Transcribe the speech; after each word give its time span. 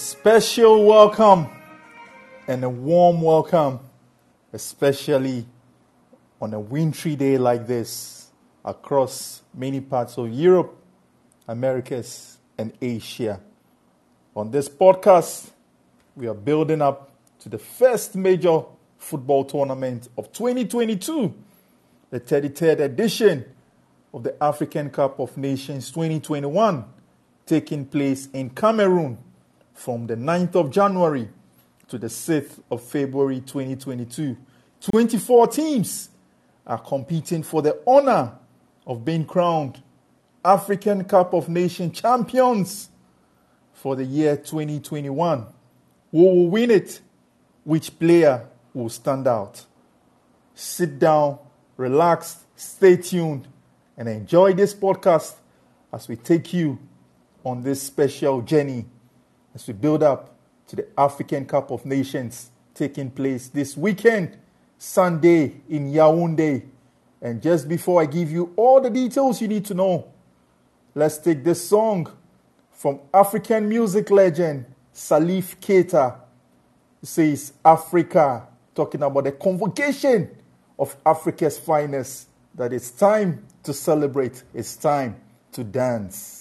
Special 0.00 0.86
welcome 0.86 1.46
and 2.48 2.64
a 2.64 2.70
warm 2.70 3.20
welcome, 3.20 3.80
especially 4.50 5.44
on 6.40 6.54
a 6.54 6.58
wintry 6.58 7.16
day 7.16 7.36
like 7.36 7.66
this 7.66 8.30
across 8.64 9.42
many 9.52 9.82
parts 9.82 10.16
of 10.16 10.30
Europe, 10.30 10.74
Americas, 11.46 12.38
and 12.56 12.72
Asia. 12.80 13.42
On 14.34 14.50
this 14.50 14.70
podcast, 14.70 15.50
we 16.16 16.26
are 16.26 16.34
building 16.34 16.80
up 16.80 17.10
to 17.40 17.50
the 17.50 17.58
first 17.58 18.16
major 18.16 18.62
football 18.96 19.44
tournament 19.44 20.08
of 20.16 20.32
2022, 20.32 21.34
the 22.08 22.18
33rd 22.18 22.80
edition 22.80 23.44
of 24.14 24.22
the 24.22 24.42
African 24.42 24.88
Cup 24.88 25.20
of 25.20 25.36
Nations 25.36 25.90
2021, 25.90 26.86
taking 27.44 27.84
place 27.84 28.28
in 28.32 28.48
Cameroon 28.48 29.18
from 29.74 30.06
the 30.06 30.16
9th 30.16 30.54
of 30.56 30.70
January 30.70 31.28
to 31.88 31.98
the 31.98 32.06
6th 32.06 32.60
of 32.70 32.82
February 32.82 33.40
2022. 33.40 34.36
24 34.92 35.48
teams 35.48 36.10
are 36.66 36.78
competing 36.78 37.42
for 37.42 37.62
the 37.62 37.80
honor 37.86 38.32
of 38.86 39.04
being 39.04 39.24
crowned 39.24 39.82
African 40.44 41.04
Cup 41.04 41.34
of 41.34 41.48
Nations 41.48 42.00
champions 42.00 42.88
for 43.72 43.96
the 43.96 44.04
year 44.04 44.36
2021. 44.36 45.46
Who 46.12 46.18
will 46.18 46.48
win 46.48 46.70
it? 46.70 47.00
Which 47.64 47.98
player 47.98 48.46
will 48.72 48.88
stand 48.88 49.26
out? 49.26 49.64
Sit 50.54 50.98
down, 50.98 51.38
relax, 51.76 52.44
stay 52.56 52.96
tuned, 52.96 53.48
and 53.96 54.08
enjoy 54.08 54.54
this 54.54 54.74
podcast 54.74 55.34
as 55.92 56.08
we 56.08 56.16
take 56.16 56.52
you 56.52 56.78
on 57.44 57.62
this 57.62 57.82
special 57.82 58.40
journey 58.42 58.86
as 59.54 59.66
we 59.66 59.72
build 59.74 60.02
up 60.02 60.34
to 60.68 60.76
the 60.76 60.86
African 60.96 61.46
Cup 61.46 61.70
of 61.70 61.84
Nations 61.84 62.50
taking 62.74 63.10
place 63.10 63.48
this 63.48 63.76
weekend, 63.76 64.38
Sunday 64.78 65.60
in 65.68 65.92
Yaoundé. 65.92 66.66
And 67.20 67.42
just 67.42 67.68
before 67.68 68.00
I 68.00 68.06
give 68.06 68.30
you 68.30 68.52
all 68.56 68.80
the 68.80 68.90
details 68.90 69.40
you 69.40 69.48
need 69.48 69.64
to 69.66 69.74
know, 69.74 70.10
let's 70.94 71.18
take 71.18 71.44
this 71.44 71.68
song 71.68 72.10
from 72.72 73.00
African 73.12 73.68
music 73.68 74.10
legend 74.10 74.64
Salif 74.94 75.56
Keita. 75.56 76.16
It 77.02 77.06
says 77.06 77.52
Africa, 77.64 78.46
talking 78.74 79.02
about 79.02 79.24
the 79.24 79.32
convocation 79.32 80.30
of 80.78 80.96
Africa's 81.04 81.58
finest, 81.58 82.28
that 82.54 82.72
it's 82.72 82.90
time 82.90 83.44
to 83.62 83.74
celebrate, 83.74 84.42
it's 84.54 84.76
time 84.76 85.16
to 85.52 85.64
dance. 85.64 86.39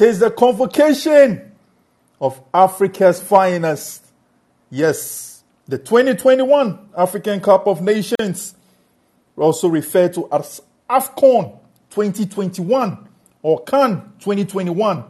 It 0.00 0.06
is 0.10 0.20
the 0.20 0.30
convocation 0.30 1.50
of 2.20 2.40
Africa's 2.54 3.20
finest. 3.20 4.06
Yes, 4.70 5.42
the 5.66 5.76
2021 5.76 6.90
African 6.96 7.40
Cup 7.40 7.66
of 7.66 7.82
Nations, 7.82 8.54
also 9.36 9.66
referred 9.66 10.14
to 10.14 10.28
as 10.30 10.62
AFCON 10.88 11.58
2021 11.90 13.08
or 13.42 13.64
CAN 13.64 14.12
2021, 14.20 15.04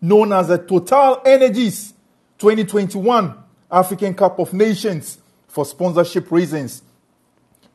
known 0.00 0.32
as 0.32 0.46
the 0.46 0.58
Total 0.58 1.20
Energies 1.26 1.92
2021 2.38 3.34
African 3.68 4.14
Cup 4.14 4.38
of 4.38 4.52
Nations 4.52 5.18
for 5.48 5.64
sponsorship 5.64 6.30
reasons, 6.30 6.82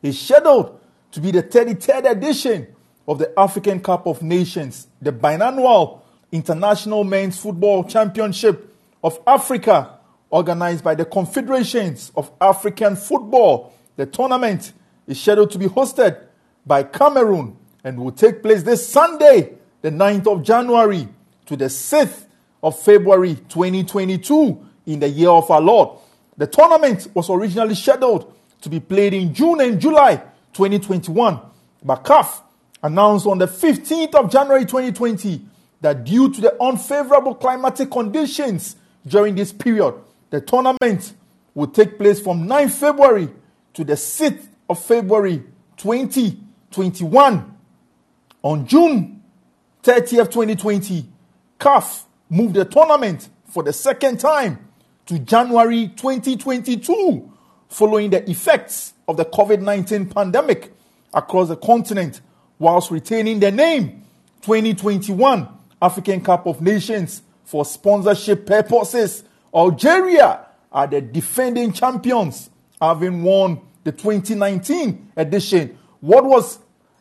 is 0.02 0.18
scheduled 0.18 0.80
to 1.12 1.20
be 1.20 1.32
the 1.32 1.42
33rd 1.42 2.10
edition 2.12 2.74
of 3.06 3.18
the 3.18 3.38
African 3.38 3.78
Cup 3.78 4.06
of 4.06 4.22
Nations, 4.22 4.86
the 5.02 5.12
biannual 5.12 6.00
International 6.36 7.02
Men's 7.02 7.38
Football 7.38 7.84
Championship 7.84 8.74
of 9.02 9.18
Africa, 9.26 9.98
organized 10.28 10.84
by 10.84 10.94
the 10.94 11.04
Confederations 11.04 12.12
of 12.14 12.30
African 12.40 12.94
Football. 12.94 13.72
The 13.96 14.06
tournament 14.06 14.72
is 15.06 15.20
scheduled 15.20 15.50
to 15.52 15.58
be 15.58 15.66
hosted 15.66 16.22
by 16.66 16.82
Cameroon 16.82 17.56
and 17.82 17.98
will 17.98 18.12
take 18.12 18.42
place 18.42 18.62
this 18.62 18.86
Sunday, 18.86 19.54
the 19.80 19.90
9th 19.90 20.26
of 20.26 20.42
January 20.42 21.08
to 21.46 21.56
the 21.56 21.66
6th 21.66 22.26
of 22.62 22.78
February 22.78 23.36
2022 23.48 24.66
in 24.86 25.00
the 25.00 25.08
year 25.08 25.30
of 25.30 25.50
our 25.50 25.60
Lord. 25.60 25.98
The 26.36 26.46
tournament 26.46 27.08
was 27.14 27.30
originally 27.30 27.74
scheduled 27.74 28.34
to 28.60 28.68
be 28.68 28.80
played 28.80 29.14
in 29.14 29.32
June 29.32 29.60
and 29.60 29.80
July 29.80 30.16
2021, 30.52 31.40
but 31.82 32.04
CAF 32.04 32.42
announced 32.82 33.26
on 33.26 33.38
the 33.38 33.46
15th 33.46 34.14
of 34.14 34.30
January 34.30 34.66
2020 34.66 35.46
that 35.86 36.02
due 36.02 36.28
to 36.32 36.40
the 36.40 36.60
unfavorable 36.60 37.36
climatic 37.36 37.88
conditions 37.92 38.74
during 39.06 39.36
this 39.36 39.52
period, 39.52 39.94
the 40.30 40.40
tournament 40.40 41.14
will 41.54 41.68
take 41.68 41.96
place 41.96 42.18
from 42.18 42.44
9 42.48 42.68
February 42.70 43.28
to 43.72 43.84
the 43.84 43.92
6th 43.92 44.48
of 44.68 44.82
February 44.82 45.44
2021. 45.76 47.56
On 48.42 48.66
June 48.66 49.22
30th, 49.84 50.32
2020, 50.32 51.06
CAF 51.60 52.02
moved 52.30 52.54
the 52.54 52.64
tournament 52.64 53.28
for 53.44 53.62
the 53.62 53.72
second 53.72 54.18
time 54.18 54.58
to 55.06 55.20
January 55.20 55.86
2022 55.94 57.32
following 57.68 58.10
the 58.10 58.28
effects 58.28 58.92
of 59.06 59.16
the 59.16 59.24
COVID 59.24 59.60
19 59.60 60.06
pandemic 60.06 60.72
across 61.14 61.46
the 61.46 61.56
continent 61.56 62.22
whilst 62.58 62.90
retaining 62.90 63.38
the 63.38 63.52
name 63.52 64.02
2021 64.42 65.55
African 65.80 66.20
Cup 66.20 66.46
of 66.46 66.60
Nations 66.60 67.22
for 67.44 67.64
sponsorship 67.64 68.46
purposes. 68.46 69.24
Algeria 69.54 70.46
are 70.72 70.86
the 70.86 71.00
defending 71.00 71.72
champions, 71.72 72.50
having 72.80 73.22
won 73.22 73.60
the 73.84 73.92
2019 73.92 75.12
edition. 75.16 75.78
What 76.00 76.24
was 76.24 76.58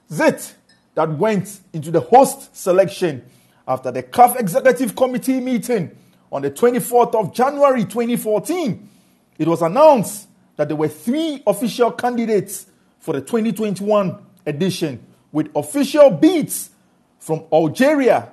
it 0.09 0.55
that 0.93 1.09
went 1.09 1.59
into 1.73 1.91
the 1.91 1.99
host 1.99 2.55
selection 2.55 3.25
after 3.67 3.91
the 3.91 4.03
CAF 4.03 4.39
Executive 4.39 4.95
Committee 4.95 5.39
meeting 5.39 5.91
on 6.31 6.43
the 6.43 6.51
24th 6.51 7.15
of 7.15 7.33
January 7.33 7.83
2014? 7.85 8.89
It 9.37 9.47
was 9.47 9.61
announced 9.61 10.27
that 10.55 10.67
there 10.67 10.77
were 10.77 10.87
three 10.87 11.43
official 11.45 11.91
candidates 11.91 12.67
for 12.99 13.13
the 13.13 13.21
2021 13.21 14.17
edition 14.45 15.05
with 15.31 15.49
official 15.55 16.09
bids 16.11 16.69
from 17.19 17.43
Algeria, 17.51 18.31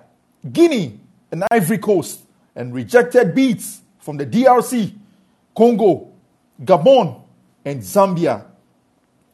Guinea, 0.50 0.98
and 1.30 1.44
Ivory 1.50 1.78
Coast, 1.78 2.20
and 2.54 2.74
rejected 2.74 3.34
bids 3.34 3.80
from 3.98 4.16
the 4.16 4.26
DRC, 4.26 4.94
Congo, 5.56 6.12
Gabon, 6.62 7.22
and 7.64 7.80
Zambia. 7.80 8.44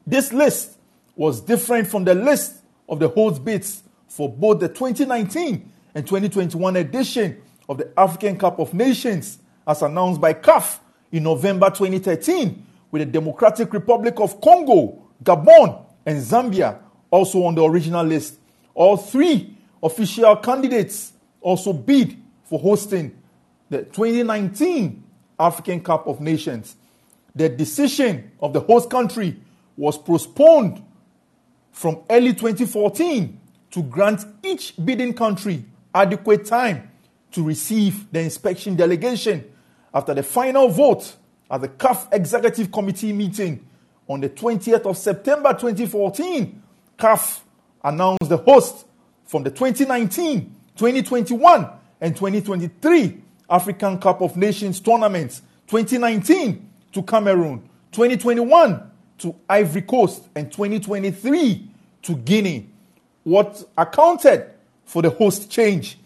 This 0.06 0.32
list 0.32 0.78
was 1.16 1.40
different 1.40 1.88
from 1.88 2.04
the 2.04 2.14
list 2.14 2.62
of 2.88 2.98
the 2.98 3.08
host 3.08 3.44
bids 3.44 3.82
for 4.06 4.28
both 4.28 4.60
the 4.60 4.68
2019 4.68 5.72
and 5.94 6.06
2021 6.06 6.76
edition 6.76 7.42
of 7.68 7.78
the 7.78 7.92
African 7.98 8.38
Cup 8.38 8.58
of 8.58 8.72
Nations, 8.72 9.38
as 9.66 9.82
announced 9.82 10.20
by 10.20 10.32
CAF 10.32 10.78
in 11.12 11.24
November 11.24 11.68
2013, 11.68 12.66
with 12.90 13.02
the 13.02 13.06
Democratic 13.06 13.72
Republic 13.72 14.18
of 14.20 14.40
Congo, 14.40 15.02
Gabon, 15.22 15.84
and 16.06 16.22
Zambia 16.22 16.78
also 17.10 17.42
on 17.44 17.54
the 17.54 17.62
original 17.62 18.04
list. 18.04 18.38
All 18.74 18.96
three 18.96 19.57
official 19.82 20.37
candidates 20.37 21.12
also 21.40 21.73
bid 21.73 22.16
for 22.44 22.58
hosting 22.58 23.16
the 23.70 23.78
2019 23.85 25.04
African 25.38 25.80
Cup 25.80 26.06
of 26.06 26.20
Nations. 26.20 26.76
The 27.35 27.49
decision 27.49 28.32
of 28.40 28.52
the 28.52 28.61
host 28.61 28.90
country 28.90 29.40
was 29.76 29.97
postponed 29.97 30.82
from 31.70 32.00
early 32.11 32.32
2014 32.32 33.40
to 33.70 33.82
grant 33.85 34.25
each 34.42 34.75
bidding 34.85 35.14
country 35.14 35.64
adequate 35.94 36.44
time 36.44 36.90
to 37.30 37.42
receive 37.42 38.11
the 38.11 38.20
inspection 38.20 38.75
delegation 38.75 39.44
after 39.94 40.14
the 40.14 40.23
final 40.23 40.68
vote 40.68 41.14
at 41.50 41.61
the 41.61 41.68
CAF 41.68 42.08
Executive 42.12 42.73
Committee 42.73 43.12
meeting 43.12 43.64
on 44.08 44.20
the 44.20 44.28
20th 44.28 44.87
of 44.87 44.97
September 44.97 45.52
2014 45.52 46.62
CAF 46.99 47.40
announced 47.85 48.28
the 48.28 48.37
host 48.38 48.87
from 49.28 49.42
the 49.42 49.50
2019, 49.50 50.40
2021, 50.76 51.70
and 52.00 52.16
2023 52.16 53.23
African 53.50 53.99
Cup 53.99 54.23
of 54.23 54.37
Nations 54.38 54.80
tournaments 54.80 55.42
2019 55.66 56.66
to 56.92 57.02
Cameroon, 57.02 57.61
2021 57.92 58.90
to 59.18 59.35
Ivory 59.47 59.82
Coast, 59.82 60.23
and 60.35 60.50
2023 60.50 61.70
to 62.02 62.14
Guinea. 62.16 62.70
What 63.23 63.62
accounted 63.76 64.47
for 64.87 65.02
the 65.02 65.11
host 65.11 65.50
change? 65.50 65.99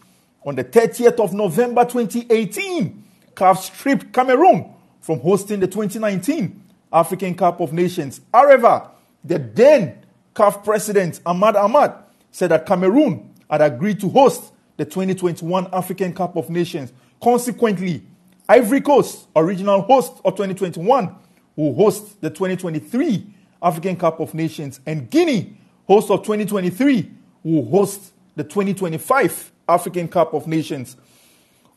On 0.45 0.57
the 0.57 0.64
30th 0.64 1.21
of 1.21 1.33
November 1.33 1.85
2018, 1.85 3.05
CAF 3.37 3.59
stripped 3.59 4.12
Cameroon 4.12 4.75
from 5.00 5.21
hosting 5.21 5.61
the 5.61 5.69
2019 5.69 6.61
African 6.93 7.37
Cup 7.37 7.61
of 7.61 7.73
Nations. 7.73 8.21
However, 8.35 8.88
the 9.23 9.38
then 9.38 10.05
CAF 10.35 10.64
president 10.64 11.21
Ahmad 11.25 11.55
Ahmad 11.55 11.95
said 12.33 12.51
that 12.51 12.67
Cameroon 12.67 13.33
had 13.49 13.62
agreed 13.62 14.01
to 14.01 14.09
host 14.09 14.53
the 14.77 14.85
2021 14.85 15.69
African 15.73 16.12
Cup 16.12 16.37
of 16.37 16.51
Nations. 16.51 16.93
Consequently, 17.23 18.03
Ivory 18.49 18.81
Coast, 18.81 19.29
original 19.37 19.83
host 19.83 20.15
of 20.25 20.35
2021, 20.35 21.15
will 21.55 21.75
host 21.75 22.21
the 22.21 22.31
2023 22.31 23.27
African 23.62 23.97
Cup 23.97 24.19
of 24.19 24.35
Nations, 24.35 24.81
and 24.87 25.09
Guinea, 25.09 25.57
host 25.87 26.11
of 26.11 26.23
2023, 26.23 27.11
will 27.45 27.65
host 27.67 28.12
the 28.35 28.43
2025 28.43 29.53
African 29.69 30.09
Cup 30.09 30.35
of 30.35 30.47
Nations. 30.47 30.97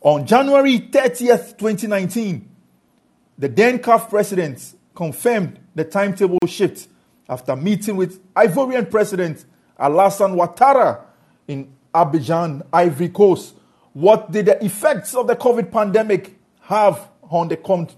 On 0.01 0.25
January 0.25 0.79
30th, 0.79 1.57
2019, 1.57 2.49
the 3.37 3.49
then 3.49 3.79
CAF 3.79 4.09
president 4.09 4.73
confirmed 4.95 5.59
the 5.75 5.83
timetable 5.83 6.39
shift 6.47 6.87
after 7.27 7.55
meeting 7.55 7.97
with 7.97 8.23
Ivorian 8.33 8.89
President 8.89 9.45
Alassane 9.79 10.35
Ouattara 10.35 11.01
in 11.47 11.73
Abidjan, 11.93 12.65
Ivory 12.71 13.09
Coast. 13.09 13.55
What 13.93 14.31
did 14.31 14.47
the 14.47 14.63
effects 14.63 15.15
of 15.15 15.27
the 15.27 15.35
COVID 15.35 15.71
pandemic 15.71 16.37
have 16.61 17.07
on 17.29 17.47
the 17.47 17.89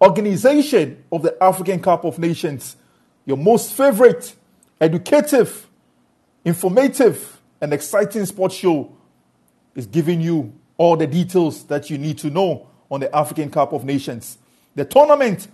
organization 0.00 1.04
of 1.12 1.22
the 1.22 1.36
African 1.42 1.80
Cup 1.80 2.04
of 2.04 2.18
Nations? 2.18 2.76
Your 3.26 3.36
most 3.36 3.74
favorite, 3.74 4.34
educative, 4.80 5.66
informative, 6.44 7.40
and 7.60 7.72
exciting 7.72 8.24
sports 8.24 8.54
show 8.54 8.96
is 9.74 9.86
giving 9.86 10.20
you 10.20 10.52
all 10.76 10.96
the 10.96 11.06
details 11.06 11.64
that 11.64 11.90
you 11.90 11.98
need 11.98 12.18
to 12.18 12.30
know 12.30 12.66
on 12.90 13.00
the 13.00 13.14
African 13.14 13.50
Cup 13.50 13.72
of 13.72 13.84
Nations. 13.84 14.38
The 14.74 14.84
tournament 14.84 15.48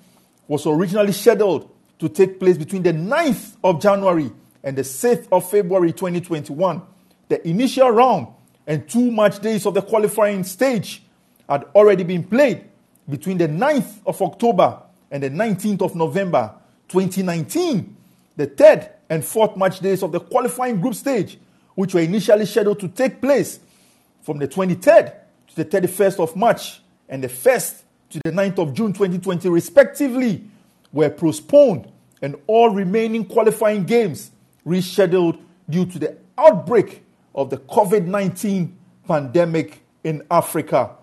was 0.46 0.66
originally 0.66 1.12
scheduled 1.12 1.70
to 1.98 2.08
take 2.08 2.38
place 2.38 2.58
between 2.58 2.82
the 2.82 2.92
9th 2.92 3.56
of 3.64 3.80
January 3.80 4.30
and 4.64 4.76
the 4.76 4.82
6th 4.82 5.28
of 5.30 5.48
February 5.48 5.92
2021. 5.92 6.82
The 7.28 7.46
initial 7.46 7.90
round 7.90 8.28
and 8.66 8.88
two 8.88 9.12
match 9.12 9.38
days 9.40 9.66
of 9.66 9.74
the 9.74 9.82
qualifying 9.82 10.42
stage 10.42 11.02
had 11.48 11.64
already 11.74 12.02
been 12.02 12.24
played 12.24 12.64
between 13.08 13.38
the 13.38 13.46
9th 13.46 13.98
of 14.06 14.20
October 14.22 14.80
and 15.10 15.22
the 15.22 15.30
19th 15.30 15.82
of 15.82 15.94
November 15.94 16.54
2019. 16.88 17.94
The 18.36 18.46
third 18.46 18.90
and 19.10 19.24
fourth 19.24 19.56
match 19.56 19.80
days 19.80 20.02
of 20.02 20.10
the 20.10 20.20
qualifying 20.20 20.80
group 20.80 20.94
stage, 20.94 21.38
which 21.74 21.94
were 21.94 22.00
initially 22.00 22.46
scheduled 22.46 22.80
to 22.80 22.88
take 22.88 23.20
place 23.20 23.60
from 24.22 24.38
the 24.38 24.48
23rd 24.48 25.12
to 25.48 25.56
the 25.56 25.64
31st 25.66 26.20
of 26.20 26.34
March 26.34 26.80
and 27.08 27.22
the 27.22 27.28
1st 27.28 27.82
to 28.10 28.20
the 28.24 28.30
9th 28.30 28.58
of 28.58 28.72
June 28.72 28.94
2020, 28.94 29.48
respectively, 29.50 30.42
were 30.90 31.10
postponed 31.10 31.90
and 32.22 32.36
all 32.46 32.70
remaining 32.70 33.26
qualifying 33.26 33.84
games 33.84 34.30
rescheduled 34.66 35.38
due 35.68 35.86
to 35.86 35.98
the 35.98 36.16
outbreak 36.36 37.02
of 37.34 37.50
the 37.50 37.58
COVID 37.58 38.06
19 38.06 38.76
pandemic 39.06 39.82
in 40.02 40.22
Africa. 40.30 40.96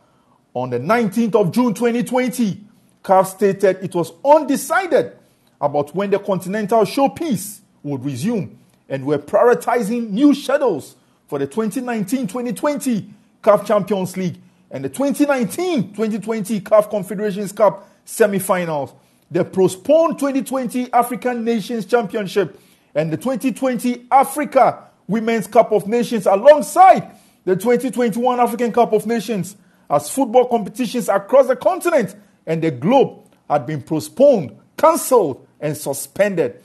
On 0.54 0.70
the 0.70 0.80
19th 0.80 1.36
of 1.36 1.52
June 1.52 1.74
2020, 1.74 2.66
CAF 3.04 3.28
stated 3.28 3.78
it 3.82 3.96
was 3.96 4.14
undecided 4.24 5.18
about 5.60 5.96
when 5.96 6.10
the 6.10 6.20
continental 6.20 6.82
showpiece 6.82 7.62
would 7.84 8.04
resume 8.04 8.58
and 8.90 9.06
were 9.06 9.18
prioritizing 9.18 10.10
new 10.10 10.34
schedules 10.34 10.96
for 11.28 11.40
the 11.40 11.48
2019-2020 11.48 13.10
CAF 13.42 13.66
Champions 13.66 14.18
League 14.18 14.38
and 14.70 14.84
the 14.84 14.90
2019-2020 14.90 16.62
CAF 16.62 16.90
Confederations 16.90 17.52
Cup 17.52 17.88
semi-finals, 18.06 18.94
the 19.30 19.46
postponed 19.46 20.20
2020 20.20 20.92
African 20.92 21.44
Nations 21.44 21.86
Championship 21.86 22.60
and 22.96 23.12
the 23.12 23.18
2020 23.18 24.08
Africa 24.12 24.88
Women's 25.08 25.48
Cup 25.48 25.72
of 25.72 25.88
Nations 25.88 26.26
alongside 26.26 27.16
the 27.46 27.56
2021 27.56 28.40
African 28.40 28.72
Cup 28.72 28.94
of 28.94 29.06
Nations 29.06 29.56
as 29.90 30.10
football 30.10 30.48
competitions 30.48 31.10
across 31.10 31.48
the 31.48 31.56
continent 31.56 32.16
and 32.46 32.62
the 32.62 32.72
globe 32.72 33.30
had 33.50 33.66
been 33.66 33.82
postponed, 33.82 34.58
cancelled, 34.78 35.46
and 35.60 35.76
suspended. 35.76 36.62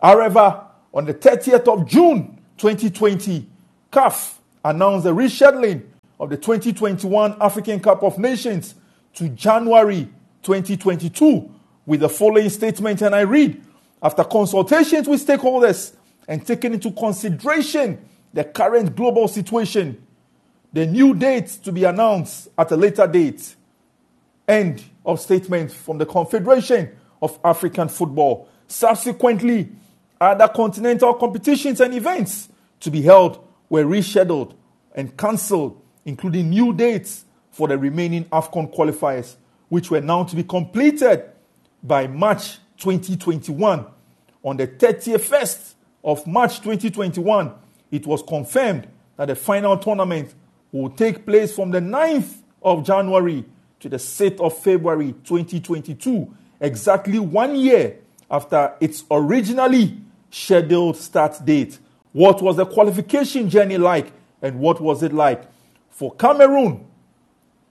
However, 0.00 0.64
on 0.92 1.04
the 1.04 1.14
30th 1.14 1.66
of 1.68 1.86
June 1.86 2.38
2020, 2.58 3.48
CAF 3.92 4.34
announced 4.64 5.04
the 5.04 5.14
rescheduling 5.14 5.84
of 6.20 6.30
the 6.30 6.36
2021 6.36 7.36
African 7.40 7.80
Cup 7.80 8.02
of 8.02 8.18
Nations 8.18 8.74
to 9.14 9.28
January 9.30 10.08
2022 10.42 11.50
with 11.86 12.00
the 12.00 12.08
following 12.08 12.50
statement, 12.50 13.00
and 13.02 13.14
I 13.14 13.20
read 13.20 13.62
After 14.02 14.24
consultations 14.24 15.08
with 15.08 15.26
stakeholders 15.26 15.94
and 16.26 16.46
taking 16.46 16.74
into 16.74 16.90
consideration 16.92 17.98
the 18.32 18.44
current 18.44 18.94
global 18.94 19.26
situation, 19.26 20.04
the 20.72 20.86
new 20.86 21.14
dates 21.14 21.56
to 21.56 21.72
be 21.72 21.84
announced 21.84 22.48
at 22.56 22.70
a 22.70 22.76
later 22.76 23.06
date. 23.06 23.56
End 24.46 24.82
of 25.04 25.20
statement 25.20 25.72
from 25.72 25.98
the 25.98 26.06
Confederation 26.06 26.96
of 27.20 27.38
African 27.44 27.88
Football. 27.88 28.48
Subsequently, 28.66 29.70
other 30.20 30.48
continental 30.48 31.14
competitions 31.14 31.80
and 31.80 31.94
events 31.94 32.48
to 32.80 32.90
be 32.90 33.02
held 33.02 33.44
were 33.68 33.84
rescheduled 33.84 34.54
and 34.94 35.16
cancelled, 35.16 35.80
including 36.04 36.50
new 36.50 36.72
dates 36.72 37.24
for 37.50 37.68
the 37.68 37.76
remaining 37.76 38.24
AFCON 38.26 38.74
qualifiers, 38.74 39.36
which 39.68 39.90
were 39.90 40.00
now 40.00 40.24
to 40.24 40.36
be 40.36 40.44
completed 40.44 41.24
by 41.82 42.06
March 42.06 42.58
2021. 42.78 43.86
On 44.44 44.56
the 44.56 44.66
31st 44.66 45.74
of 46.04 46.26
March 46.26 46.60
2021, 46.60 47.52
it 47.90 48.06
was 48.06 48.22
confirmed 48.22 48.88
that 49.16 49.26
the 49.26 49.34
final 49.34 49.76
tournament 49.76 50.34
will 50.72 50.90
take 50.90 51.26
place 51.26 51.54
from 51.54 51.70
the 51.70 51.80
9th 51.80 52.42
of 52.62 52.84
January 52.84 53.44
to 53.80 53.88
the 53.88 53.96
6th 53.96 54.40
of 54.40 54.56
February 54.58 55.12
2022, 55.24 56.34
exactly 56.60 57.18
one 57.18 57.56
year 57.56 57.98
after 58.30 58.74
its 58.80 59.04
originally 59.10 59.98
scheduled 60.30 60.96
start 60.96 61.44
date. 61.44 61.78
What 62.12 62.42
was 62.42 62.56
the 62.56 62.66
qualification 62.66 63.48
journey 63.48 63.78
like, 63.78 64.12
and 64.42 64.58
what 64.58 64.80
was 64.80 65.02
it 65.02 65.12
like 65.12 65.44
for 65.90 66.14
Cameroon, 66.14 66.86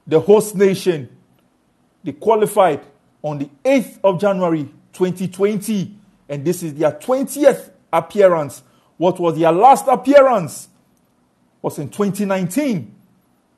the 0.06 0.20
host 0.20 0.56
nation? 0.56 1.10
They 2.04 2.14
qualified 2.14 2.82
on 3.22 3.40
the 3.40 3.50
8th 3.64 4.00
of 4.04 4.20
January 4.20 4.70
2020, 4.98 5.96
and 6.28 6.44
this 6.44 6.64
is 6.64 6.74
their 6.74 6.92
20th 6.92 7.70
appearance. 7.94 8.64
What 8.98 9.20
was 9.20 9.38
their 9.38 9.52
last 9.52 9.88
appearance? 9.88 10.68
Was 11.62 11.78
in 11.80 11.90
2019 11.90 12.96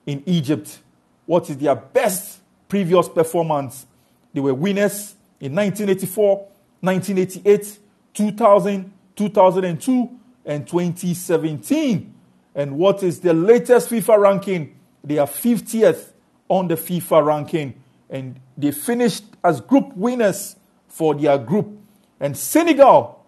in 0.05 0.23
Egypt. 0.25 0.79
What 1.25 1.49
is 1.49 1.57
their 1.57 1.75
best 1.75 2.39
previous 2.67 3.07
performance? 3.07 3.85
They 4.33 4.41
were 4.41 4.53
winners 4.53 5.15
in 5.39 5.55
1984, 5.55 6.47
1988, 6.81 7.79
2000, 8.13 8.93
2002, 9.15 10.09
and 10.45 10.67
2017. 10.67 12.13
And 12.55 12.77
what 12.77 13.03
is 13.03 13.19
the 13.21 13.33
latest 13.33 13.89
FIFA 13.89 14.19
ranking? 14.19 14.75
They 15.03 15.17
are 15.17 15.27
50th 15.27 16.11
on 16.49 16.67
the 16.67 16.75
FIFA 16.75 17.25
ranking. 17.25 17.81
And 18.09 18.39
they 18.57 18.71
finished 18.71 19.23
as 19.43 19.61
group 19.61 19.95
winners 19.95 20.55
for 20.89 21.15
their 21.15 21.37
group. 21.37 21.79
And 22.19 22.37
Senegal 22.37 23.25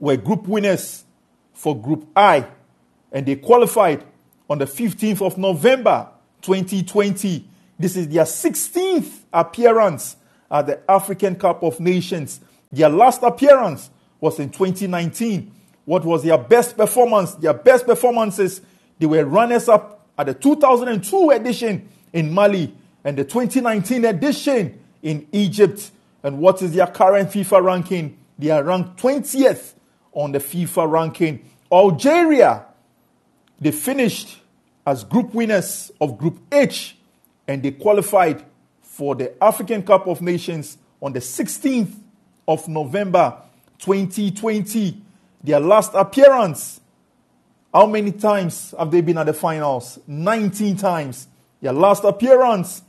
were 0.00 0.16
group 0.16 0.48
winners 0.48 1.04
for 1.52 1.80
Group 1.80 2.08
I. 2.16 2.46
And 3.12 3.26
they 3.26 3.36
qualified 3.36 4.04
on 4.48 4.58
the 4.58 4.64
15th 4.64 5.22
of 5.22 5.38
November 5.38 6.08
2020. 6.42 7.46
This 7.78 7.96
is 7.96 8.08
their 8.08 8.24
16th 8.24 9.20
appearance 9.32 10.16
at 10.50 10.66
the 10.66 10.90
African 10.90 11.36
Cup 11.36 11.62
of 11.62 11.78
Nations. 11.80 12.40
Their 12.72 12.88
last 12.88 13.22
appearance 13.22 13.90
was 14.20 14.38
in 14.38 14.50
2019. 14.50 15.52
What 15.84 16.04
was 16.04 16.22
their 16.22 16.38
best 16.38 16.76
performance? 16.76 17.34
Their 17.34 17.54
best 17.54 17.86
performances, 17.86 18.60
they 18.98 19.06
were 19.06 19.24
runners 19.24 19.68
up 19.68 20.06
at 20.18 20.26
the 20.26 20.34
2002 20.34 21.30
edition 21.30 21.88
in 22.12 22.32
Mali 22.32 22.74
and 23.04 23.16
the 23.16 23.24
2019 23.24 24.04
edition 24.04 24.78
in 25.02 25.26
Egypt. 25.32 25.90
And 26.22 26.38
what 26.38 26.62
is 26.62 26.72
their 26.72 26.86
current 26.86 27.30
FIFA 27.30 27.62
ranking? 27.62 28.18
They 28.38 28.50
are 28.50 28.62
ranked 28.62 29.00
20th 29.00 29.74
on 30.12 30.32
the 30.32 30.38
FIFA 30.38 30.90
ranking. 30.90 31.50
Algeria, 31.72 32.66
they 33.60 33.70
finished 33.70 34.38
as 34.86 35.04
group 35.04 35.34
winners 35.34 35.92
of 36.00 36.18
Group 36.18 36.38
H 36.50 36.96
and 37.46 37.62
they 37.62 37.72
qualified 37.72 38.44
for 38.80 39.14
the 39.14 39.42
African 39.42 39.82
Cup 39.82 40.06
of 40.06 40.20
Nations 40.20 40.78
on 41.00 41.12
the 41.12 41.20
16th 41.20 41.94
of 42.46 42.66
November 42.68 43.42
2020. 43.78 45.02
Their 45.42 45.60
last 45.60 45.92
appearance. 45.94 46.80
How 47.72 47.86
many 47.86 48.12
times 48.12 48.74
have 48.78 48.90
they 48.90 49.00
been 49.00 49.16
at 49.16 49.26
the 49.26 49.32
finals? 49.32 49.98
19 50.06 50.76
times. 50.76 51.28
Their 51.60 51.72
last 51.72 52.04
appearance 52.04 52.82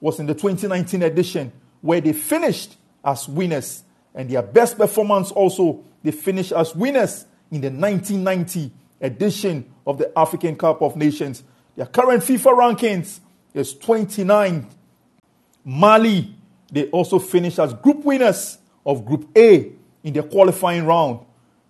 was 0.00 0.18
in 0.18 0.26
the 0.26 0.34
2019 0.34 1.02
edition 1.02 1.52
where 1.80 2.00
they 2.00 2.12
finished 2.12 2.76
as 3.04 3.28
winners. 3.28 3.84
And 4.14 4.28
their 4.30 4.42
best 4.42 4.78
performance 4.78 5.30
also, 5.30 5.84
they 6.02 6.10
finished 6.10 6.52
as 6.52 6.74
winners 6.74 7.26
in 7.50 7.60
the 7.60 7.70
1990 7.70 8.70
edition 9.00 9.72
of 9.86 9.98
the 9.98 10.16
African 10.18 10.56
Cup 10.56 10.82
of 10.82 10.96
Nations. 10.96 11.42
Their 11.76 11.86
current 11.86 12.22
FIFA 12.22 12.76
rankings 12.76 13.20
is 13.54 13.74
29. 13.78 14.66
Mali, 15.64 16.34
they 16.72 16.88
also 16.90 17.18
finished 17.18 17.58
as 17.58 17.72
group 17.74 18.04
winners 18.04 18.58
of 18.84 19.04
Group 19.04 19.28
A 19.36 19.72
in 20.02 20.12
the 20.14 20.22
qualifying 20.22 20.86
round. 20.86 21.20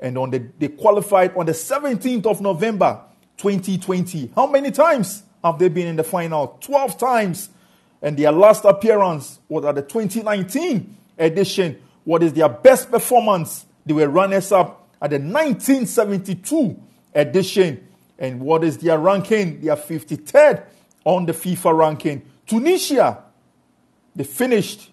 And 0.01 0.17
on 0.17 0.31
the, 0.31 0.39
they 0.59 0.69
qualified 0.69 1.37
on 1.37 1.47
the 1.47 1.53
17th 1.53 2.27
of 2.27 2.41
November 2.41 3.03
2020. 3.39 4.33
How 4.35 4.47
many 4.47 4.71
times 4.71 5.25
have 5.43 5.59
they 5.59 5.69
been 5.69 5.89
in 5.89 5.97
the 5.97 6.05
final? 6.05 6.59
12 6.61 6.99
times. 6.99 7.51
And 8.03 8.17
their 8.17 8.33
last 8.33 8.65
appearance 8.65 9.41
was 9.49 9.65
at 9.65 9.75
the 9.75 9.83
2019 9.83 10.97
edition. 11.19 11.83
What 12.05 12.23
is 12.23 12.33
their 12.33 12.49
best 12.49 12.91
performance? 12.91 13.67
They 13.85 13.93
were 13.93 14.09
runners 14.09 14.53
up 14.53 14.89
at 15.01 15.11
the 15.11 15.17
1972 15.17 16.81
edition. 17.15 17.87
And 18.19 18.41
what 18.41 18.65
is 18.65 18.79
their 18.79 18.99
ranking? 18.99 19.61
They 19.61 19.69
are 19.69 19.77
53rd 19.77 20.65
on 21.05 21.27
the 21.27 21.33
FIFA 21.33 21.77
ranking. 21.77 22.23
Tunisia, 22.47 23.25
they 24.15 24.25
finished 24.25 24.91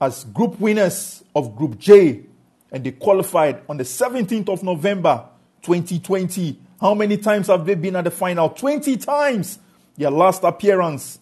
as 0.00 0.24
group 0.24 0.58
winners 0.60 1.24
of 1.34 1.56
Group 1.56 1.78
J 1.78 2.24
and 2.70 2.84
they 2.84 2.92
qualified 2.92 3.62
on 3.68 3.76
the 3.76 3.84
17th 3.84 4.48
of 4.48 4.62
November 4.62 5.24
2020. 5.62 6.58
How 6.80 6.94
many 6.94 7.16
times 7.16 7.48
have 7.48 7.64
they 7.66 7.74
been 7.74 7.96
at 7.96 8.04
the 8.04 8.10
final? 8.10 8.50
20 8.50 8.96
times. 8.98 9.58
Their 9.96 10.10
last 10.10 10.44
appearance 10.44 11.18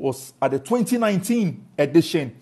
was 0.00 0.32
at 0.40 0.50
the 0.50 0.58
2019 0.58 1.66
edition. 1.78 2.34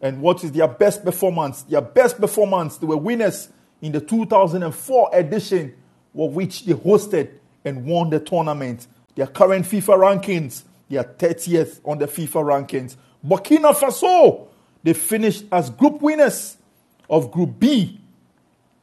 And 0.00 0.20
what 0.20 0.44
is 0.44 0.52
their 0.52 0.68
best 0.68 1.04
performance? 1.04 1.62
Their 1.64 1.80
best 1.80 2.18
performance, 2.18 2.76
they 2.76 2.86
were 2.86 2.96
winners 2.96 3.48
in 3.80 3.92
the 3.92 4.00
2004 4.00 5.10
edition, 5.12 5.74
of 6.16 6.34
which 6.34 6.64
they 6.64 6.74
hosted 6.74 7.30
and 7.64 7.84
won 7.84 8.10
the 8.10 8.20
tournament. 8.20 8.86
Their 9.16 9.26
current 9.26 9.66
FIFA 9.66 10.22
rankings, 10.22 10.62
they 10.88 10.96
are 10.96 11.04
30th 11.04 11.80
on 11.84 11.98
the 11.98 12.06
FIFA 12.06 12.66
rankings. 12.68 12.96
Burkina 13.26 13.74
Faso, 13.74 14.48
they 14.82 14.92
finished 14.92 15.44
as 15.50 15.70
group 15.70 16.00
winners 16.00 16.56
of 17.10 17.30
Group 17.30 17.58
B 17.58 18.00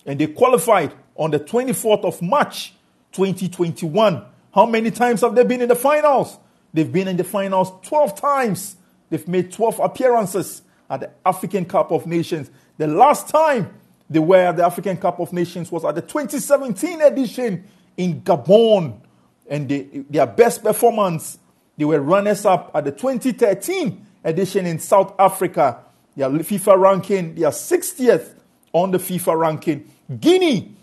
and 0.05 0.19
they 0.19 0.27
qualified 0.27 0.93
on 1.15 1.31
the 1.31 1.39
24th 1.39 2.03
of 2.03 2.21
March 2.21 2.73
2021. 3.13 4.25
How 4.53 4.65
many 4.65 4.91
times 4.91 5.21
have 5.21 5.35
they 5.35 5.43
been 5.43 5.61
in 5.61 5.69
the 5.69 5.75
finals? 5.75 6.37
They've 6.73 6.91
been 6.91 7.07
in 7.07 7.17
the 7.17 7.23
finals 7.23 7.71
12 7.83 8.19
times. 8.19 8.75
They've 9.09 9.27
made 9.27 9.51
12 9.51 9.79
appearances 9.79 10.61
at 10.89 11.01
the 11.01 11.11
African 11.25 11.65
Cup 11.65 11.91
of 11.91 12.05
Nations. 12.05 12.51
The 12.77 12.87
last 12.87 13.29
time 13.29 13.73
they 14.09 14.19
were 14.19 14.37
at 14.37 14.57
the 14.57 14.65
African 14.65 14.97
Cup 14.97 15.19
of 15.19 15.33
Nations 15.33 15.71
was 15.71 15.85
at 15.85 15.95
the 15.95 16.01
2017 16.01 17.01
edition 17.01 17.67
in 17.97 18.21
Gabon. 18.21 19.01
and 19.49 19.67
they, 19.67 20.03
their 20.09 20.27
best 20.27 20.63
performance, 20.63 21.37
they 21.77 21.85
were 21.85 21.99
runners 21.99 22.45
up 22.45 22.71
at 22.73 22.85
the 22.85 22.91
2013 22.91 24.05
edition 24.23 24.65
in 24.65 24.79
South 24.79 25.13
Africa. 25.19 25.79
Their 26.15 26.29
FIFA 26.29 26.77
ranking, 26.79 27.35
they 27.35 27.43
are 27.43 27.51
60th 27.51 28.33
on 28.73 28.91
the 28.91 28.97
FIFA 28.97 29.39
ranking. 29.39 29.91
Guinea 30.19 30.75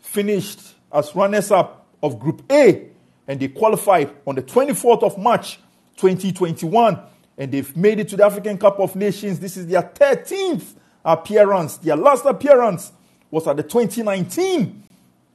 finished 0.00 0.74
as 0.92 1.14
runners 1.14 1.50
up 1.50 1.86
of 2.02 2.18
Group 2.18 2.42
A 2.50 2.91
and 3.32 3.40
they 3.40 3.48
qualified 3.48 4.14
on 4.26 4.34
the 4.34 4.42
24th 4.42 5.02
of 5.02 5.16
March 5.16 5.58
2021 5.96 7.00
and 7.38 7.50
they've 7.50 7.74
made 7.74 7.98
it 7.98 8.08
to 8.08 8.14
the 8.14 8.26
African 8.26 8.58
Cup 8.58 8.78
of 8.78 8.94
Nations. 8.94 9.40
This 9.40 9.56
is 9.56 9.66
their 9.66 9.80
13th 9.80 10.74
appearance. 11.02 11.78
Their 11.78 11.96
last 11.96 12.26
appearance 12.26 12.92
was 13.30 13.46
at 13.46 13.56
the 13.56 13.62
2019 13.62 14.82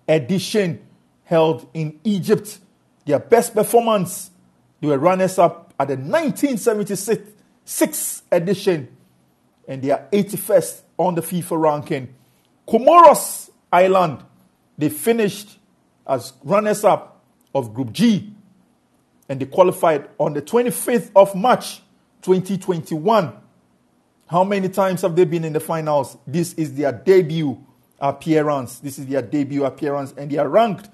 edition 0.08 0.80
held 1.24 1.68
in 1.74 2.00
Egypt. 2.04 2.60
Their 3.08 3.18
best 3.18 3.56
performance, 3.56 4.30
they 4.80 4.90
were 4.90 5.00
runners 5.00 5.40
up 5.40 5.74
at 5.80 5.88
the 5.88 5.96
1976 5.96 8.22
edition 8.32 8.96
and 9.68 9.82
they 9.82 9.90
are 9.90 10.06
81st 10.12 10.82
on 11.00 11.16
the 11.16 11.22
FIFA 11.22 11.60
ranking. 11.60 12.14
Comoros 12.68 13.50
Island, 13.74 14.20
they 14.78 14.90
finished 14.90 15.58
as 16.06 16.34
runners 16.44 16.84
up 16.84 17.16
of 17.58 17.74
Group 17.74 17.92
G 17.92 18.34
and 19.30 19.40
they 19.40 19.46
qualified 19.46 20.10
on 20.18 20.34
the 20.34 20.42
25th 20.42 21.12
of 21.16 21.36
March 21.36 21.82
2021. 22.22 23.34
How 24.28 24.44
many 24.44 24.70
times 24.70 25.02
have 25.02 25.16
they 25.16 25.26
been 25.26 25.44
in 25.44 25.54
the 25.54 25.60
finals? 25.60 26.18
This 26.26 26.54
is 26.54 26.74
their 26.76 26.92
debut 26.92 27.58
appearance. 28.00 28.80
This 28.80 29.00
is 29.00 29.06
their 29.08 29.22
debut 29.22 29.66
appearance, 29.66 30.14
and 30.18 30.30
they 30.30 30.38
are 30.38 30.48
ranked 30.48 30.90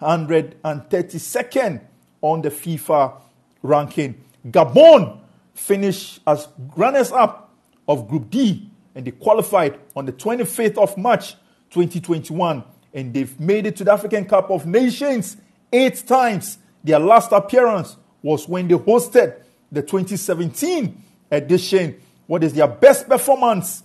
132nd 0.00 1.80
on 2.20 2.42
the 2.42 2.50
FIFA 2.50 3.20
ranking. 3.62 4.22
Gabon 4.46 5.20
finished 5.54 6.20
as 6.26 6.48
runners 6.76 7.12
up 7.12 7.54
of 7.88 8.08
Group 8.08 8.30
D, 8.30 8.70
and 8.94 9.06
they 9.06 9.10
qualified 9.10 9.78
on 9.96 10.06
the 10.06 10.12
25th 10.12 10.78
of 10.78 10.96
March 10.96 11.34
2021, 11.70 12.64
and 12.92 13.14
they've 13.14 13.40
made 13.40 13.66
it 13.66 13.76
to 13.76 13.84
the 13.84 13.92
African 13.92 14.24
Cup 14.26 14.50
of 14.50 14.66
Nations 14.66 15.36
eight 15.74 16.06
times. 16.06 16.58
Their 16.82 16.98
last 16.98 17.32
appearance 17.32 17.96
was 18.22 18.48
when 18.48 18.68
they 18.68 18.74
hosted 18.74 19.42
the 19.72 19.82
2017 19.82 21.02
edition. 21.30 22.00
What 22.26 22.44
is 22.44 22.54
their 22.54 22.68
best 22.68 23.08
performance 23.08 23.82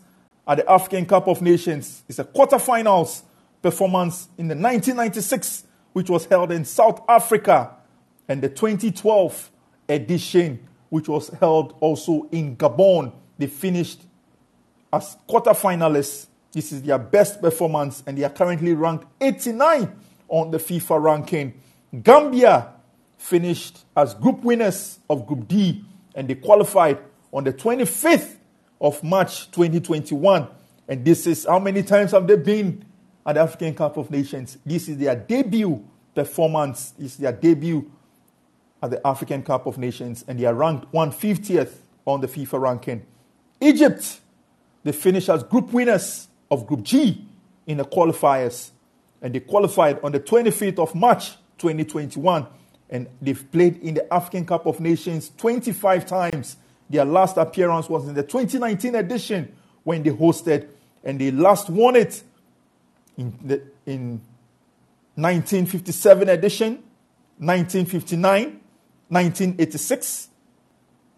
at 0.47 0.58
the 0.58 0.71
African 0.71 1.06
Cup 1.06 1.28
of 1.28 1.41
Nations? 1.41 2.04
It's 2.08 2.19
a 2.19 2.23
quarterfinals 2.23 3.23
performance 3.62 4.30
in 4.38 4.47
the 4.47 4.56
1996, 4.56 5.65
which 5.93 6.10
was 6.10 6.25
held 6.25 6.52
in 6.52 6.63
South 6.63 7.02
Africa, 7.10 7.75
and 8.28 8.41
the 8.41 8.49
2012 8.49 9.52
edition, 9.89 10.67
which 10.89 11.10
was 11.10 11.30
held 11.30 11.75
also 11.80 12.28
in 12.32 12.56
Gabon. 12.56 13.12
They 13.38 13.47
finished 13.47 14.02
as 14.93 15.17
quarterfinalists. 15.28 16.28
This 16.52 16.71
is 16.71 16.82
their 16.82 16.99
best 16.99 17.41
performance, 17.41 18.04
and 18.06 18.17
they 18.17 18.23
are 18.23 18.30
currently 18.30 18.73
ranked 18.73 19.06
89 19.21 19.91
on 20.30 20.52
the 20.52 20.58
FIFA 20.58 21.02
ranking. 21.02 21.54
Gambia 22.04 22.73
finished 23.17 23.86
as 23.95 24.13
group 24.13 24.43
winners 24.43 24.99
of 25.10 25.25
Group 25.25 25.47
D 25.47 25.84
and 26.15 26.28
they 26.28 26.36
qualified 26.36 26.99
on 27.32 27.43
the 27.43 27.54
25th 27.54 28.36
of 28.80 29.04
March 29.04 29.52
2021. 29.52 30.47
And 30.88 31.06
this 31.06 31.28
is 31.28 31.45
how 31.45 31.60
many 31.60 31.84
times 31.84 32.12
have 32.12 32.28
they 32.28 32.36
been 32.36 32.86
at 33.25 33.36
the 33.36 33.41
African 33.41 33.75
Cup 33.75 33.97
of 33.97 34.10
Nations? 34.10 34.58
This 34.65 34.88
is 34.88 34.97
their 34.97 35.15
debut 35.15 35.84
performance. 36.15 36.93
Is 36.99 37.17
their 37.17 37.32
debut 37.32 37.91
at 38.82 38.91
the 38.91 39.06
African 39.06 39.43
Cup 39.43 39.65
of 39.65 39.78
Nations, 39.78 40.23
and 40.28 40.39
they 40.39 40.45
are 40.45 40.54
ranked 40.54 40.91
150th 40.93 41.73
on 42.06 42.21
the 42.21 42.28
FIFA 42.28 42.62
ranking. 42.62 43.06
Egypt, 43.60 44.21
they 44.84 44.91
finished 44.91 45.30
as 45.30 45.43
group 45.43 45.73
winners 45.73 46.28
of 46.49 46.65
Group 46.65 46.84
G 46.84 47.25
in 47.67 47.78
the 47.78 47.86
qualifiers, 47.86 48.71
and 49.21 49.36
they 49.36 49.41
qualified 49.41 49.99
on 50.02 50.12
the 50.12 50.19
25th 50.19 50.80
of 50.80 50.95
March 50.95 51.36
2021 51.59 52.47
and 52.89 53.07
they've 53.21 53.51
played 53.51 53.77
in 53.81 53.93
the 53.95 54.13
African 54.13 54.45
Cup 54.45 54.65
of 54.65 54.79
Nations 54.79 55.31
25 55.37 56.05
times. 56.05 56.57
Their 56.89 57.05
last 57.05 57.37
appearance 57.37 57.87
was 57.87 58.07
in 58.07 58.15
the 58.15 58.23
2019 58.23 58.95
edition 58.95 59.55
when 59.83 60.01
they 60.01 60.09
hosted, 60.09 60.67
and 61.03 61.21
they 61.21 61.31
last 61.31 61.69
won 61.69 61.95
it 61.95 62.23
in, 63.17 63.37
the, 63.43 63.61
in 63.85 64.21
1957 65.15 66.29
edition, 66.29 66.83
1959, 67.37 68.59
1986, 69.07 70.29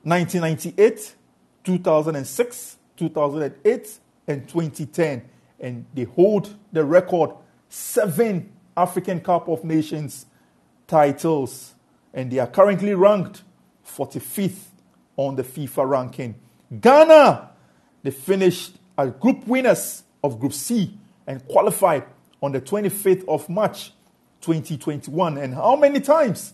1998, 0.04 1.16
2006, 1.64 2.78
2008, 2.98 4.00
and 4.28 4.48
2010. 4.48 5.30
And 5.60 5.86
they 5.94 6.04
hold 6.04 6.54
the 6.72 6.84
record 6.84 7.32
seven 7.70 8.52
African 8.76 9.22
Cup 9.22 9.48
of 9.48 9.64
Nations 9.64 10.26
titles, 10.92 11.74
and 12.14 12.30
they 12.30 12.38
are 12.38 12.48
currently 12.48 12.94
ranked 12.94 13.44
45th 13.88 14.66
on 15.16 15.38
the 15.38 15.44
FIFA 15.44 15.90
ranking. 15.90 16.36
Ghana, 16.80 17.50
they 18.04 18.12
finished 18.12 18.76
as 18.98 19.12
group 19.12 19.48
winners 19.48 20.04
of 20.22 20.40
Group 20.40 20.54
C 20.54 20.98
and 21.26 21.48
qualified 21.48 22.04
on 22.42 22.52
the 22.52 22.60
25th 22.60 23.24
of 23.28 23.48
March 23.48 23.94
2021. 24.42 25.38
And 25.38 25.54
how 25.54 25.78
many 25.78 26.02
times 26.02 26.54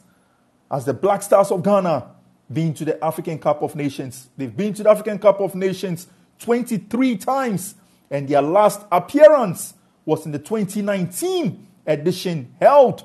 has 0.70 0.86
the 0.86 0.94
Black 0.94 1.24
Stars 1.24 1.50
of 1.50 1.64
Ghana 1.64 2.08
been 2.52 2.76
to 2.76 2.86
the 2.86 3.04
African 3.04 3.40
Cup 3.40 3.64
of 3.64 3.76
Nations? 3.76 4.30
They've 4.38 4.56
been 4.56 4.74
to 4.76 4.84
the 4.84 4.92
African 4.92 5.18
Cup 5.18 5.42
of 5.42 5.56
Nations 5.56 6.08
23 6.40 7.18
times, 7.18 7.74
and 8.12 8.28
their 8.28 8.44
last 8.44 8.86
appearance 8.92 9.74
was 10.06 10.28
in 10.28 10.32
the 10.32 10.40
2019 10.40 11.68
edition 11.88 12.54
held 12.60 13.04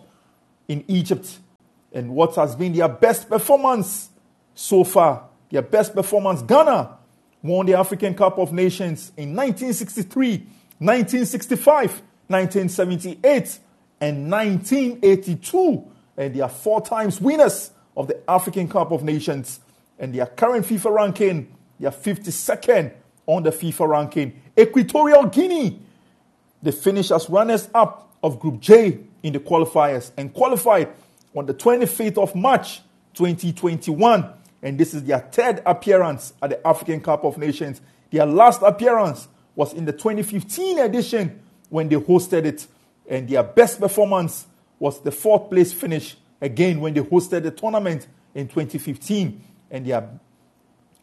in 0.69 0.85
Egypt 0.89 1.39
and 1.93 2.15
what 2.15 2.35
has 2.37 2.57
been 2.57 2.73
their 2.73 2.89
best 2.89 3.29
performance 3.29 4.09
so 4.55 4.85
far. 4.85 5.29
Their 5.51 5.63
best 5.63 5.95
performance, 5.95 6.43
Ghana 6.43 6.99
won 7.43 7.67
the 7.67 7.75
African 7.75 8.15
Cup 8.15 8.39
of 8.39 8.53
Nations 8.53 9.13
in 9.17 9.35
1963, 9.37 10.39
1965, 10.79 11.91
1978, 12.29 13.59
and 14.01 14.31
1982. 14.31 15.85
And 16.17 16.35
they 16.35 16.41
are 16.41 16.49
four 16.49 16.81
times 16.81 17.21
winners 17.21 17.71
of 17.97 18.09
the 18.09 18.19
African 18.29 18.69
Cup 18.69 18.93
of 18.93 19.03
Nations. 19.03 19.61
And 19.99 20.15
their 20.15 20.27
current 20.27 20.67
FIFA 20.67 20.95
ranking, 20.95 21.55
they 21.79 21.87
are 21.87 21.93
52nd 21.93 22.93
on 23.27 23.43
the 23.43 23.51
FIFA 23.51 23.89
ranking. 23.89 24.41
Equatorial 24.59 25.27
Guinea, 25.27 25.81
they 26.63 26.73
finished 26.73 27.11
as 27.11 27.29
runners 27.29 27.69
up 27.75 28.15
of 28.23 28.41
Group 28.41 28.61
J 28.61 29.01
in 29.23 29.33
the 29.33 29.41
qualifiers 29.41 30.11
and 30.17 30.33
qualified 30.33 30.89
on 31.35 31.47
the 31.47 31.55
25th 31.55 32.19
of 32.19 32.35
March 32.35 32.81
2021. 33.15 34.33
And 34.63 34.79
this 34.79 34.95
is 34.95 35.05
their 35.05 35.21
third 35.21 35.63
appearance 35.67 36.35
at 36.43 36.51
the 36.51 36.67
African 36.67 37.01
Cup 37.01 37.25
of 37.25 37.39
Nations. 37.39 37.81
Their 38.11 38.27
last 38.27 38.63
appearance 38.63 39.29
was 39.55 39.73
in 39.73 39.85
the 39.85 39.93
2015 39.93 40.79
edition 40.79 41.41
when 41.69 41.89
they 41.89 41.97
hosted 41.97 42.45
it. 42.45 42.67
And 43.09 43.29
their 43.29 43.43
best 43.43 43.81
performance 43.81 44.47
was 44.79 45.01
the 45.01 45.11
fourth 45.11 45.51
place 45.51 45.73
finish 45.73 46.17
again 46.41 46.81
when 46.81 46.95
they 46.95 47.01
hosted 47.01 47.43
the 47.43 47.51
tournament 47.51 48.07
in 48.35 48.49
2015. 48.49 49.43
And 49.71 49.87
their 49.87 50.09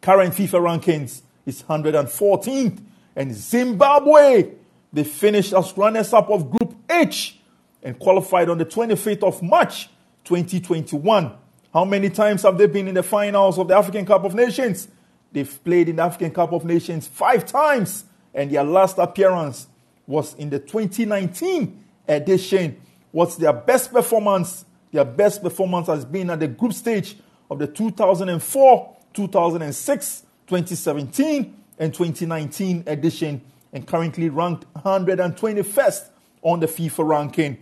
current 0.02 0.34
FIFA 0.34 0.82
rankings 0.82 1.22
is 1.46 1.64
114th. 1.64 2.82
And 3.16 3.34
Zimbabwe, 3.34 4.52
they 4.94 5.04
finished 5.04 5.54
as 5.54 5.76
runners 5.78 6.14
up 6.14 6.30
of 6.30 6.50
Group 6.50 6.76
H 6.90 7.39
and 7.84 7.98
qualified 8.00 8.50
on 8.50 8.58
the 8.58 8.66
25th 8.66 9.24
of 9.24 9.42
March 9.42 9.90
2021. 10.26 11.32
How 11.74 11.86
many 11.86 12.10
times 12.10 12.44
have 12.44 12.58
they 12.58 12.66
been 12.66 12.88
in 12.88 12.96
the 12.96 13.04
finals 13.04 13.58
of 13.60 13.68
the 13.68 13.76
African 13.76 14.06
Cup 14.06 14.24
of 14.24 14.34
Nations? 14.34 14.88
They've 15.32 15.64
played 15.64 15.90
in 15.90 15.98
the 15.98 16.04
African 16.04 16.32
Cup 16.32 16.52
of 16.52 16.66
Nations 16.66 17.08
five 17.08 17.46
times, 17.46 18.06
and 18.34 18.52
their 18.52 18.64
last 18.64 18.98
appearance 18.98 19.68
was 20.08 20.34
in 20.36 20.50
the 20.50 20.60
2019 20.60 21.84
edition. 22.08 22.82
What's 23.12 23.36
their 23.36 23.54
best 23.54 23.92
performance? 23.92 24.66
Their 24.92 25.06
best 25.06 25.44
performance 25.44 25.88
has 25.88 26.04
been 26.06 26.32
at 26.32 26.40
the 26.40 26.48
group 26.48 26.74
stage 26.74 27.16
of 27.50 27.60
the 27.60 27.68
2004, 27.68 28.96
2006, 29.14 30.24
2017, 30.48 31.56
and 31.78 31.94
2019 31.94 32.84
edition, 32.88 33.42
and 33.72 33.88
currently 33.88 34.30
ranked 34.30 34.72
121st 34.74 36.10
on 36.42 36.60
the 36.60 36.66
FIFA 36.66 37.08
ranking. 37.08 37.58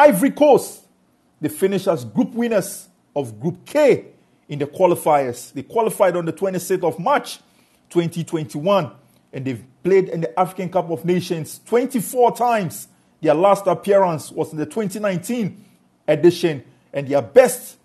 Ivory 0.00 0.30
Coast, 0.30 0.80
they 1.42 1.50
finished 1.50 1.86
as 1.86 2.06
group 2.06 2.32
winners 2.32 2.88
of 3.14 3.38
Group 3.38 3.66
K 3.66 4.06
in 4.48 4.58
the 4.58 4.66
qualifiers. 4.66 5.52
They 5.52 5.62
qualified 5.62 6.16
on 6.16 6.24
the 6.24 6.32
26th 6.32 6.84
of 6.84 6.98
March 6.98 7.36
2021 7.90 8.92
and 9.34 9.44
they've 9.44 9.62
played 9.82 10.08
in 10.08 10.22
the 10.22 10.40
African 10.40 10.70
Cup 10.70 10.90
of 10.90 11.04
Nations 11.04 11.60
24 11.66 12.34
times. 12.34 12.88
Their 13.20 13.34
last 13.34 13.66
appearance 13.66 14.32
was 14.32 14.52
in 14.52 14.58
the 14.58 14.64
2019 14.64 15.62
edition 16.08 16.64
and 16.94 17.06
their 17.06 17.20
best 17.20 17.76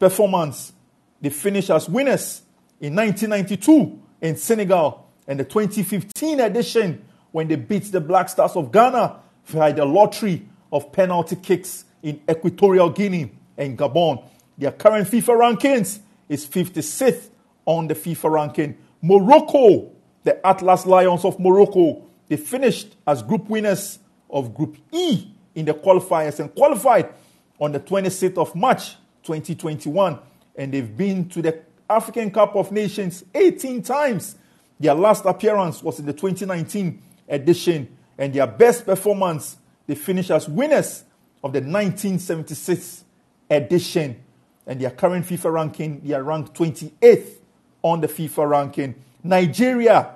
performance, 0.00 0.72
they 1.20 1.30
finished 1.30 1.70
as 1.70 1.88
winners 1.88 2.42
in 2.80 2.96
1992 2.96 3.96
in 4.22 4.36
Senegal 4.36 5.06
and 5.28 5.38
the 5.38 5.44
2015 5.44 6.40
edition 6.40 7.04
when 7.30 7.46
they 7.46 7.54
beat 7.54 7.84
the 7.92 8.00
Black 8.00 8.28
Stars 8.28 8.56
of 8.56 8.72
Ghana 8.72 9.20
via 9.44 9.72
the 9.72 9.84
lottery 9.84 10.48
of 10.72 10.92
penalty 10.92 11.36
kicks 11.36 11.84
in 12.02 12.20
Equatorial 12.30 12.90
Guinea 12.90 13.32
and 13.56 13.78
Gabon. 13.78 14.24
Their 14.56 14.72
current 14.72 15.08
FIFA 15.08 15.56
rankings 15.58 16.00
is 16.28 16.46
56th 16.46 17.30
on 17.66 17.88
the 17.88 17.94
FIFA 17.94 18.30
ranking. 18.30 18.78
Morocco, 19.02 19.90
the 20.24 20.44
Atlas 20.46 20.86
Lions 20.86 21.24
of 21.24 21.38
Morocco, 21.40 22.04
they 22.28 22.36
finished 22.36 22.96
as 23.06 23.22
group 23.22 23.48
winners 23.48 23.98
of 24.28 24.54
Group 24.54 24.76
E 24.92 25.26
in 25.54 25.64
the 25.64 25.74
qualifiers 25.74 26.38
and 26.40 26.54
qualified 26.54 27.12
on 27.58 27.72
the 27.72 27.80
26th 27.80 28.38
of 28.38 28.54
March 28.54 28.96
2021. 29.24 30.18
And 30.56 30.72
they've 30.72 30.96
been 30.96 31.28
to 31.30 31.42
the 31.42 31.60
African 31.88 32.30
Cup 32.30 32.54
of 32.54 32.70
Nations 32.70 33.24
18 33.34 33.82
times. 33.82 34.36
Their 34.78 34.94
last 34.94 35.24
appearance 35.24 35.82
was 35.82 35.98
in 35.98 36.06
the 36.06 36.12
2019 36.12 37.02
edition, 37.28 37.96
and 38.16 38.32
their 38.32 38.46
best 38.46 38.86
performance, 38.86 39.56
they 39.90 39.96
finished 39.96 40.30
as 40.30 40.48
winners 40.48 41.02
of 41.42 41.52
the 41.52 41.58
1976 41.58 43.04
edition. 43.50 44.22
And 44.64 44.80
their 44.80 44.92
current 44.92 45.26
FIFA 45.26 45.52
ranking, 45.52 46.00
they 46.04 46.14
are 46.14 46.22
ranked 46.22 46.54
28th 46.54 47.38
on 47.82 48.00
the 48.00 48.06
FIFA 48.06 48.48
ranking. 48.48 48.94
Nigeria, 49.24 50.14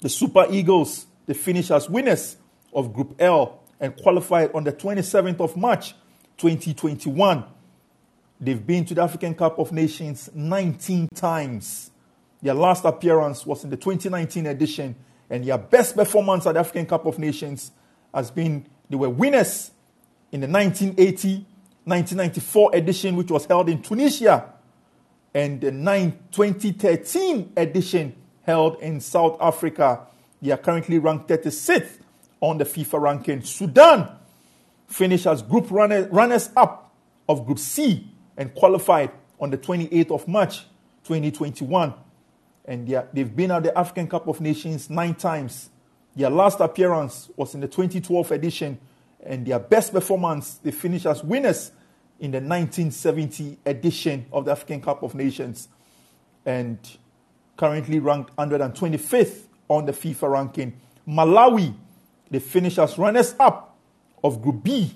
the 0.00 0.08
Super 0.08 0.48
Eagles, 0.50 1.06
they 1.26 1.34
finished 1.34 1.70
as 1.70 1.88
winners 1.88 2.38
of 2.74 2.92
Group 2.92 3.14
L 3.20 3.60
and 3.78 3.96
qualified 3.96 4.50
on 4.52 4.64
the 4.64 4.72
27th 4.72 5.38
of 5.38 5.56
March 5.56 5.94
2021. 6.38 7.44
They've 8.40 8.66
been 8.66 8.84
to 8.86 8.94
the 8.94 9.02
African 9.04 9.36
Cup 9.36 9.60
of 9.60 9.70
Nations 9.70 10.28
19 10.34 11.06
times. 11.14 11.92
Their 12.42 12.54
last 12.54 12.84
appearance 12.84 13.46
was 13.46 13.62
in 13.62 13.70
the 13.70 13.76
2019 13.76 14.44
edition, 14.46 14.96
and 15.30 15.44
their 15.44 15.58
best 15.58 15.94
performance 15.94 16.48
at 16.48 16.54
the 16.54 16.58
African 16.58 16.86
Cup 16.86 17.06
of 17.06 17.20
Nations 17.20 17.70
has 18.12 18.30
been 18.30 18.66
they 18.92 18.96
were 18.96 19.10
winners 19.10 19.72
in 20.30 20.40
the 20.40 20.46
1980 20.46 21.46
1994 21.84 22.76
edition, 22.76 23.16
which 23.16 23.30
was 23.30 23.44
held 23.46 23.68
in 23.68 23.82
Tunisia, 23.82 24.52
and 25.34 25.60
the 25.60 25.72
2013 26.30 27.54
edition 27.56 28.14
held 28.42 28.80
in 28.80 29.00
South 29.00 29.36
Africa. 29.40 30.06
They 30.40 30.52
are 30.52 30.58
currently 30.58 30.98
ranked 31.00 31.28
36th 31.28 31.98
on 32.40 32.58
the 32.58 32.64
FIFA 32.64 33.00
ranking. 33.00 33.42
Sudan 33.42 34.08
finished 34.86 35.26
as 35.26 35.42
group 35.42 35.70
runner, 35.72 36.06
runners 36.08 36.50
up 36.56 36.94
of 37.28 37.46
Group 37.46 37.58
C 37.58 38.08
and 38.36 38.54
qualified 38.54 39.10
on 39.40 39.50
the 39.50 39.58
28th 39.58 40.12
of 40.12 40.28
March 40.28 40.60
2021. 41.04 41.94
And 42.64 42.92
are, 42.92 43.08
they've 43.12 43.34
been 43.34 43.50
at 43.50 43.64
the 43.64 43.76
African 43.76 44.06
Cup 44.06 44.28
of 44.28 44.40
Nations 44.40 44.88
nine 44.88 45.16
times. 45.16 45.70
Their 46.14 46.30
last 46.30 46.60
appearance 46.60 47.30
was 47.36 47.54
in 47.54 47.60
the 47.60 47.68
2012 47.68 48.32
edition, 48.32 48.78
and 49.24 49.46
their 49.46 49.58
best 49.58 49.92
performance, 49.92 50.54
they 50.62 50.70
finished 50.70 51.06
as 51.06 51.24
winners 51.24 51.72
in 52.20 52.30
the 52.30 52.38
1970 52.38 53.58
edition 53.64 54.26
of 54.32 54.44
the 54.44 54.52
African 54.52 54.80
Cup 54.80 55.02
of 55.02 55.14
Nations, 55.14 55.68
and 56.44 56.78
currently 57.56 57.98
ranked 57.98 58.34
125th 58.36 59.44
on 59.68 59.86
the 59.86 59.92
FIFA 59.92 60.30
ranking. 60.30 60.80
Malawi, 61.08 61.74
they 62.30 62.38
finished 62.38 62.78
as 62.78 62.98
runners 62.98 63.34
up 63.40 63.76
of 64.22 64.42
Group 64.42 64.62
B 64.62 64.94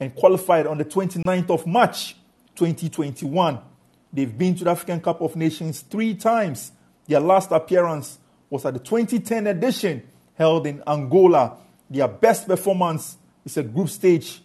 and 0.00 0.14
qualified 0.14 0.66
on 0.66 0.78
the 0.78 0.84
29th 0.84 1.50
of 1.50 1.66
March 1.66 2.16
2021. 2.56 3.58
They've 4.12 4.36
been 4.36 4.54
to 4.56 4.64
the 4.64 4.70
African 4.70 5.00
Cup 5.00 5.20
of 5.20 5.36
Nations 5.36 5.80
three 5.80 6.14
times. 6.14 6.72
Their 7.06 7.20
last 7.20 7.50
appearance 7.50 8.18
was 8.50 8.64
at 8.64 8.74
the 8.74 8.80
2010 8.80 9.46
edition 9.46 10.02
held 10.34 10.66
in 10.66 10.82
Angola. 10.86 11.56
Their 11.90 12.08
best 12.08 12.46
performance 12.46 13.16
is 13.44 13.56
a 13.56 13.62
group 13.62 13.88
stage 13.88 14.42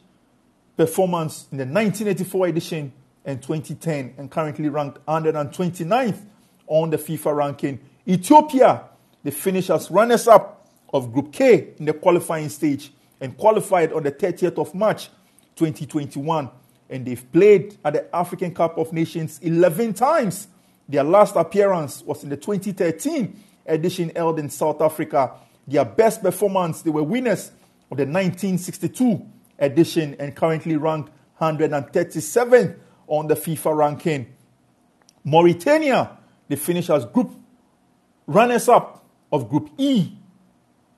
performance 0.77 1.47
in 1.51 1.57
the 1.57 1.65
1984 1.65 2.47
edition 2.47 2.93
and 3.25 3.41
2010 3.41 4.15
and 4.17 4.31
currently 4.31 4.69
ranked 4.69 5.05
129th 5.05 6.21
on 6.67 6.89
the 6.89 6.97
FIFA 6.97 7.35
ranking. 7.35 7.79
Ethiopia, 8.07 8.85
they 9.23 9.31
finished 9.31 9.69
as 9.69 9.91
runners 9.91 10.27
up 10.27 10.67
of 10.93 11.11
Group 11.13 11.33
K 11.33 11.73
in 11.77 11.85
the 11.85 11.93
qualifying 11.93 12.49
stage 12.49 12.91
and 13.19 13.37
qualified 13.37 13.91
on 13.93 14.03
the 14.03 14.11
30th 14.11 14.57
of 14.57 14.73
March 14.73 15.09
2021 15.55 16.49
and 16.89 17.05
they've 17.05 17.31
played 17.31 17.77
at 17.85 17.93
the 17.93 18.15
African 18.15 18.53
Cup 18.53 18.77
of 18.77 18.91
Nations 18.91 19.39
11 19.43 19.93
times. 19.93 20.47
Their 20.87 21.03
last 21.03 21.35
appearance 21.35 22.01
was 22.01 22.23
in 22.23 22.29
the 22.29 22.37
2013 22.37 23.43
edition 23.67 24.11
held 24.15 24.39
in 24.39 24.49
South 24.49 24.81
Africa. 24.81 25.33
Their 25.69 25.85
best 25.85 26.21
performance, 26.21 26.81
they 26.81 26.89
were 26.89 27.03
winners 27.03 27.51
of 27.91 27.97
the 27.97 28.05
1962 28.05 29.25
edition 29.59 30.15
and 30.19 30.35
currently 30.35 30.75
ranked 30.77 31.11
137th 31.39 32.77
on 33.07 33.27
the 33.27 33.35
FIFA 33.35 33.77
ranking. 33.77 34.27
Mauritania, 35.23 36.17
they 36.47 36.55
finished 36.55 36.89
as 36.89 37.05
group 37.05 37.31
runners 38.25 38.67
up 38.67 39.05
of 39.31 39.49
Group 39.49 39.69
E 39.77 40.11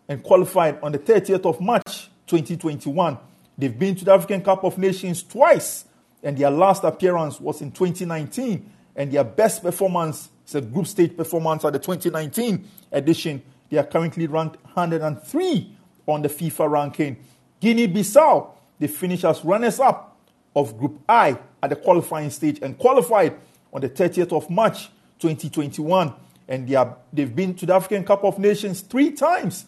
and 0.08 0.24
qualified 0.24 0.80
on 0.82 0.92
the 0.92 1.00
30th 1.00 1.46
of 1.46 1.60
March 1.60 2.10
2021. 2.28 3.18
They've 3.58 3.78
been 3.78 3.96
to 3.96 4.06
the 4.06 4.14
African 4.14 4.42
Cup 4.42 4.64
of 4.64 4.78
Nations 4.78 5.24
twice, 5.24 5.86
and 6.24 6.38
their 6.38 6.50
last 6.50 6.84
appearance 6.84 7.40
was 7.40 7.62
in 7.62 7.72
2019. 7.72 8.72
And 8.96 9.12
their 9.12 9.24
best 9.24 9.62
performance 9.62 10.30
is 10.48 10.56
a 10.56 10.62
group 10.62 10.88
stage 10.88 11.16
performance 11.16 11.64
at 11.64 11.74
the 11.74 11.80
2019 11.80 12.68
edition. 12.92 13.42
They 13.72 13.78
are 13.78 13.86
currently 13.86 14.28
ranked 14.28 14.58
103 14.66 15.78
on 16.06 16.22
the 16.22 16.28
FIFA 16.28 16.70
ranking. 16.70 17.18
Guinea 17.62 17.88
Bissau, 17.88 18.52
they 18.78 18.88
finished 18.88 19.24
as 19.24 19.44
runners 19.46 19.80
up 19.80 20.20
of 20.54 20.78
Group 20.78 21.00
I 21.08 21.40
at 21.64 21.70
the 21.70 21.78
qualifying 21.78 22.30
stage 22.32 22.60
and 22.62 22.78
qualified 22.78 23.38
on 23.72 23.80
the 23.80 23.90
30th 23.90 24.34
of 24.34 24.50
March 24.50 24.90
2021. 25.20 26.14
And 26.50 26.68
they 26.68 26.76
are, 26.76 26.98
they've 27.14 27.34
been 27.34 27.56
to 27.56 27.66
the 27.66 27.74
African 27.74 28.04
Cup 28.04 28.26
of 28.26 28.38
Nations 28.40 28.82
three 28.82 29.12
times. 29.12 29.66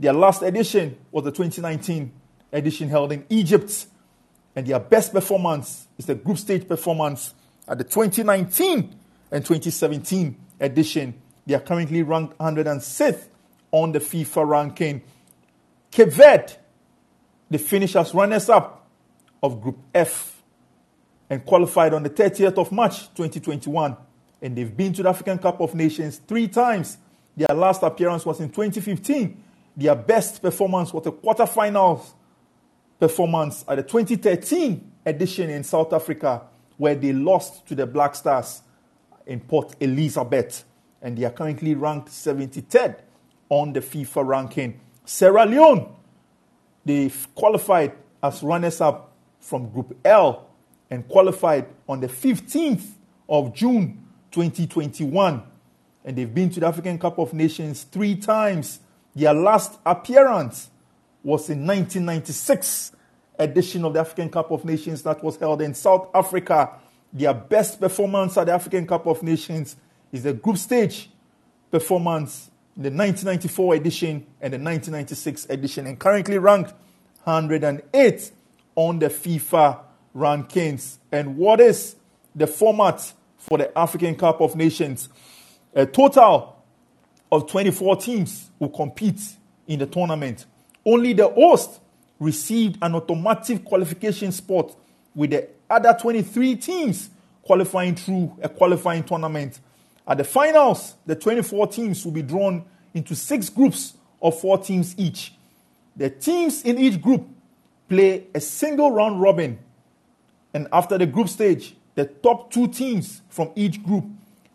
Their 0.00 0.12
last 0.12 0.42
edition 0.42 0.98
was 1.12 1.22
the 1.22 1.30
2019 1.30 2.10
edition 2.52 2.88
held 2.88 3.12
in 3.12 3.24
Egypt. 3.28 3.86
And 4.56 4.66
their 4.66 4.80
best 4.80 5.12
performance 5.12 5.86
is 5.96 6.06
the 6.06 6.16
group 6.16 6.38
stage 6.38 6.66
performance 6.66 7.32
at 7.68 7.78
the 7.78 7.84
2019 7.84 8.92
and 9.30 9.44
2017 9.44 10.36
edition. 10.58 11.14
They 11.50 11.56
are 11.56 11.60
currently 11.60 12.04
ranked 12.04 12.38
106th 12.38 13.24
on 13.72 13.90
the 13.90 13.98
FIFA 13.98 14.46
ranking. 14.46 15.02
Verde, 15.92 16.52
they 17.50 17.58
finished 17.58 17.96
as 17.96 18.14
runners 18.14 18.48
up 18.48 18.88
of 19.42 19.60
Group 19.60 19.78
F 19.92 20.40
and 21.28 21.44
qualified 21.44 21.92
on 21.92 22.04
the 22.04 22.10
30th 22.10 22.56
of 22.56 22.70
March 22.70 23.00
2021. 23.16 23.96
And 24.40 24.54
they've 24.54 24.76
been 24.76 24.92
to 24.92 25.02
the 25.02 25.08
African 25.08 25.38
Cup 25.38 25.60
of 25.60 25.74
Nations 25.74 26.20
three 26.24 26.46
times. 26.46 26.98
Their 27.36 27.56
last 27.56 27.82
appearance 27.82 28.24
was 28.24 28.38
in 28.38 28.50
2015. 28.50 29.42
Their 29.76 29.96
best 29.96 30.40
performance 30.40 30.92
was 30.92 31.02
the 31.02 31.10
quarterfinals 31.10 32.12
performance 33.00 33.64
at 33.66 33.74
the 33.74 33.82
2013 33.82 34.92
edition 35.04 35.50
in 35.50 35.64
South 35.64 35.92
Africa, 35.92 36.42
where 36.76 36.94
they 36.94 37.12
lost 37.12 37.66
to 37.66 37.74
the 37.74 37.86
Black 37.86 38.14
Stars 38.14 38.62
in 39.26 39.40
Port 39.40 39.74
Elizabeth, 39.80 40.64
and 41.02 41.16
they 41.16 41.24
are 41.24 41.30
currently 41.30 41.74
ranked 41.74 42.08
73rd 42.08 42.96
on 43.48 43.72
the 43.72 43.80
FIFA 43.80 44.26
ranking. 44.26 44.80
Sierra 45.04 45.44
Leone, 45.46 45.94
they 46.84 47.10
qualified 47.34 47.92
as 48.22 48.42
runners 48.42 48.80
up 48.80 49.12
from 49.40 49.70
Group 49.70 49.96
L 50.04 50.48
and 50.90 51.06
qualified 51.08 51.66
on 51.88 52.00
the 52.00 52.08
15th 52.08 52.84
of 53.28 53.54
June 53.54 54.04
2021. 54.30 55.42
And 56.04 56.16
they've 56.16 56.32
been 56.32 56.50
to 56.50 56.60
the 56.60 56.66
African 56.66 56.98
Cup 56.98 57.18
of 57.18 57.32
Nations 57.32 57.84
three 57.84 58.16
times. 58.16 58.80
Their 59.14 59.34
last 59.34 59.78
appearance 59.84 60.70
was 61.22 61.50
in 61.50 61.66
1996 61.66 62.92
edition 63.38 63.84
of 63.84 63.94
the 63.94 64.00
African 64.00 64.30
Cup 64.30 64.50
of 64.50 64.64
Nations 64.64 65.02
that 65.02 65.22
was 65.22 65.36
held 65.36 65.62
in 65.62 65.74
South 65.74 66.08
Africa. 66.14 66.70
Their 67.12 67.34
best 67.34 67.80
performance 67.80 68.36
at 68.36 68.46
the 68.46 68.52
African 68.52 68.86
Cup 68.86 69.06
of 69.06 69.22
Nations 69.22 69.76
is 70.12 70.22
the 70.22 70.32
group 70.32 70.56
stage 70.56 71.10
performance 71.70 72.50
in 72.76 72.82
the 72.82 72.90
1994 72.90 73.74
edition 73.74 74.26
and 74.40 74.52
the 74.52 74.58
1996 74.58 75.46
edition, 75.50 75.86
and 75.86 75.98
currently 75.98 76.38
ranked 76.38 76.72
108 77.24 78.32
on 78.76 78.98
the 78.98 79.06
FIFA 79.06 79.78
rankings. 80.16 80.98
And 81.12 81.36
what 81.36 81.60
is 81.60 81.96
the 82.34 82.46
format 82.46 83.12
for 83.36 83.58
the 83.58 83.76
African 83.78 84.14
Cup 84.14 84.40
of 84.40 84.56
Nations? 84.56 85.08
A 85.74 85.86
total 85.86 86.56
of 87.30 87.48
24 87.48 87.96
teams 87.96 88.50
will 88.58 88.70
compete 88.70 89.20
in 89.66 89.78
the 89.78 89.86
tournament. 89.86 90.46
Only 90.84 91.12
the 91.12 91.28
host 91.28 91.80
received 92.18 92.78
an 92.82 92.94
automatic 92.94 93.64
qualification 93.64 94.32
spot 94.32 94.74
with 95.14 95.30
the 95.30 95.48
other 95.68 95.96
23 95.98 96.56
teams 96.56 97.10
qualifying 97.42 97.94
through 97.94 98.36
a 98.42 98.48
qualifying 98.48 99.04
tournament. 99.04 99.60
At 100.10 100.18
the 100.18 100.24
finals, 100.24 100.96
the 101.06 101.14
24 101.14 101.68
teams 101.68 102.04
will 102.04 102.10
be 102.10 102.22
drawn 102.22 102.64
into 102.92 103.14
six 103.14 103.48
groups 103.48 103.94
of 104.20 104.40
four 104.40 104.58
teams 104.58 104.96
each. 104.98 105.34
The 105.96 106.10
teams 106.10 106.64
in 106.64 106.78
each 106.78 107.00
group 107.00 107.28
play 107.88 108.26
a 108.34 108.40
single 108.40 108.90
round 108.90 109.20
robin, 109.20 109.60
and 110.52 110.66
after 110.72 110.98
the 110.98 111.06
group 111.06 111.28
stage, 111.28 111.76
the 111.94 112.06
top 112.06 112.50
two 112.50 112.66
teams 112.66 113.22
from 113.28 113.52
each 113.54 113.84
group 113.84 114.04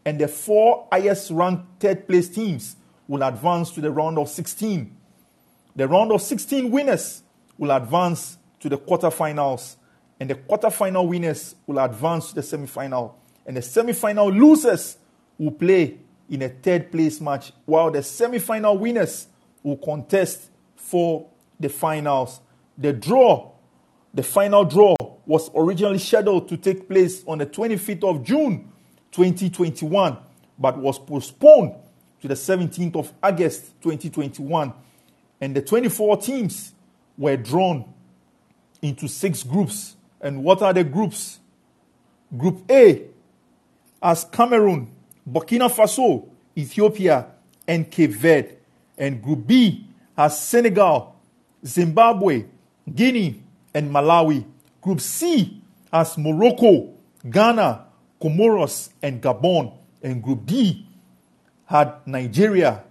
and 0.04 0.20
the 0.20 0.28
four 0.28 0.90
highest 0.92 1.32
ranked 1.32 1.64
third 1.80 2.06
place 2.06 2.28
teams 2.28 2.76
will 3.08 3.24
advance 3.24 3.72
to 3.72 3.82
the 3.82 3.92
round 3.92 4.18
of 4.18 4.28
16. 4.28 4.94
The 5.74 5.88
round 5.88 6.12
of 6.12 6.22
16 6.22 6.70
winners 6.70 7.24
will 7.58 7.72
advance 7.72 8.38
to 8.60 8.68
the 8.68 8.78
quarterfinals, 8.78 9.78
and 10.20 10.30
the 10.30 10.36
quarterfinal 10.36 11.08
winners 11.08 11.56
will 11.66 11.80
advance 11.80 12.30
to 12.30 12.36
the 12.36 12.42
semifinal, 12.42 13.14
and 13.46 13.56
the 13.56 13.62
semifinal 13.62 14.38
losers 14.38 14.98
will 15.38 15.52
play 15.52 15.98
in 16.30 16.42
a 16.42 16.50
third 16.50 16.92
place 16.92 17.22
match, 17.22 17.52
while 17.66 17.92
the 17.92 18.00
semifinal 18.00 18.78
winners 18.78 19.28
will 19.64 19.78
contest 19.78 20.50
for 20.76 21.28
the 21.60 21.70
finals. 21.70 22.40
The 22.78 22.94
draw, 22.94 23.52
the 24.14 24.24
final 24.24 24.66
draw, 24.66 24.96
was 25.26 25.50
originally 25.56 26.00
scheduled 26.00 26.48
to 26.50 26.58
take 26.58 26.88
place 26.88 27.24
on 27.28 27.40
the 27.40 27.46
25th 27.46 28.04
of 28.04 28.24
June 28.24 28.72
2021, 29.12 30.18
but 30.58 30.78
was 30.78 31.00
postponed 31.00 31.74
to 32.22 32.28
the 32.28 32.34
17th 32.34 32.96
of 32.96 33.14
August 33.22 33.82
2021. 33.82 34.74
And 35.42 35.56
the 35.56 35.62
24 35.62 36.18
teams 36.18 36.74
were 37.18 37.38
drawn 37.38 37.86
into 38.82 39.08
six 39.08 39.44
groups. 39.44 39.96
And 40.22 40.44
what 40.44 40.62
are 40.62 40.74
the 40.74 40.84
groups? 40.84 41.40
Group 42.36 42.64
A 42.70 43.04
as 44.02 44.24
Cameroon, 44.26 44.92
Burkina 45.28 45.70
Faso, 45.70 46.28
Ethiopia, 46.58 47.28
and 47.68 47.90
Cape 47.90 48.12
Verde. 48.12 48.50
And 48.98 49.22
Group 49.22 49.48
B 49.48 49.88
has 50.16 50.40
Senegal, 50.40 51.16
Zimbabwe, 51.66 52.46
Guinea, 52.94 53.42
and 53.74 53.92
Malawi. 53.92 54.46
Group 54.82 55.02
C 55.02 55.62
has 55.92 56.18
Morocco, 56.18 56.94
Ghana, 57.30 57.86
Comoros, 58.22 58.90
and 59.02 59.22
Gabon. 59.22 59.74
And 60.04 60.22
Group 60.22 60.46
D 60.46 60.88
had 61.66 61.96
Nigeria, 62.06 62.84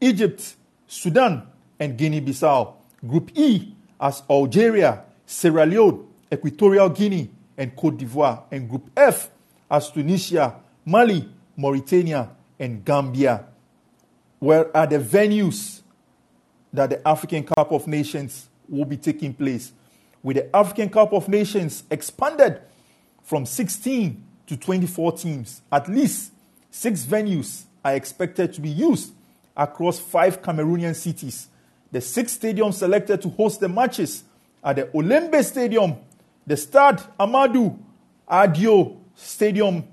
Egypt, 0.00 0.56
Sudan, 0.86 1.46
and 1.78 1.96
Guinea 1.98 2.20
Bissau. 2.20 2.74
Group 3.06 3.30
E 3.34 3.74
has 4.00 4.22
Algeria, 4.28 5.04
Sierra 5.26 5.66
Leone, 5.66 6.06
Equatorial 6.32 6.88
Guinea, 6.88 7.30
and 7.58 7.76
Cote 7.76 7.98
d'Ivoire. 7.98 8.44
And 8.50 8.68
Group 8.68 8.90
F 8.96 9.30
has 9.70 9.90
Tunisia, 9.90 10.54
Mali, 10.84 11.28
Mauritania, 11.56 12.30
and 12.58 12.84
Gambia. 12.84 13.44
Where 14.38 14.74
are 14.76 14.86
the 14.86 14.98
venues 14.98 15.80
that 16.72 16.90
the 16.90 17.06
African 17.08 17.44
Cup 17.44 17.72
of 17.72 17.86
Nations 17.86 18.48
will 18.68 18.84
be 18.84 18.96
taking 18.96 19.32
place? 19.34 19.72
With 20.22 20.36
the 20.36 20.54
African 20.56 20.88
Cup 20.88 21.12
of 21.12 21.28
Nations 21.28 21.84
expanded 21.90 22.60
from 23.22 23.46
16 23.46 24.22
to 24.46 24.56
24 24.56 25.12
teams, 25.12 25.62
at 25.70 25.88
least 25.88 26.32
six 26.70 27.04
venues 27.04 27.64
are 27.84 27.94
expected 27.94 28.52
to 28.54 28.60
be 28.60 28.68
used 28.68 29.12
across 29.56 29.98
five 29.98 30.42
Cameroonian 30.42 30.94
cities. 30.94 31.48
The 31.92 32.00
six 32.00 32.36
stadiums 32.36 32.74
selected 32.74 33.22
to 33.22 33.28
host 33.30 33.60
the 33.60 33.68
matches 33.68 34.24
are 34.62 34.74
the 34.74 34.84
Olembe 34.86 35.42
Stadium, 35.44 35.96
the 36.46 36.56
Stade 36.56 36.98
Amadou 37.18 37.78
Ahidjo 38.28 38.98
Stadium 39.14 39.84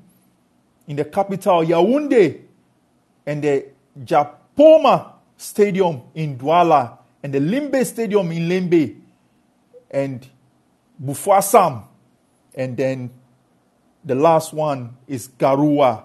in 0.87 0.95
the 0.95 1.05
capital 1.05 1.63
Yaoundé, 1.63 2.41
and 3.25 3.43
the 3.43 3.65
Japoma 3.99 5.13
Stadium 5.37 6.01
in 6.13 6.37
Douala, 6.37 6.97
and 7.21 7.33
the 7.33 7.39
Limbe 7.39 7.85
Stadium 7.85 8.31
in 8.31 8.49
Limbe, 8.49 9.01
and 9.89 10.27
Bafoussam, 11.01 11.83
and 12.55 12.75
then 12.77 13.09
the 14.03 14.15
last 14.15 14.53
one 14.53 14.97
is 15.07 15.27
Garoua. 15.27 16.03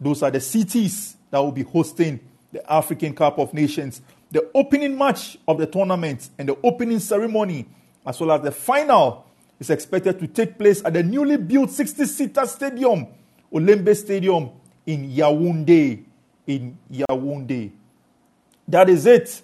Those 0.00 0.22
are 0.22 0.30
the 0.30 0.40
cities 0.40 1.16
that 1.30 1.38
will 1.38 1.52
be 1.52 1.62
hosting 1.62 2.20
the 2.52 2.72
African 2.72 3.14
Cup 3.14 3.38
of 3.38 3.52
Nations. 3.52 4.00
The 4.30 4.50
opening 4.54 4.96
match 4.96 5.36
of 5.46 5.58
the 5.58 5.66
tournament 5.66 6.30
and 6.38 6.48
the 6.48 6.56
opening 6.62 6.98
ceremony, 7.00 7.66
as 8.06 8.20
well 8.20 8.32
as 8.32 8.42
the 8.42 8.50
final, 8.50 9.26
is 9.60 9.70
expected 9.70 10.18
to 10.18 10.26
take 10.26 10.58
place 10.58 10.84
at 10.84 10.92
the 10.92 11.02
newly 11.02 11.36
built 11.36 11.70
60 11.70 12.04
seater 12.06 12.46
stadium, 12.46 13.06
Olembe 13.54 13.94
Stadium 13.94 14.50
in 14.84 15.08
Yaoundé. 15.10 16.04
In 16.46 16.76
Yaoundé. 16.92 17.70
That 18.66 18.90
is 18.90 19.06
it 19.06 19.42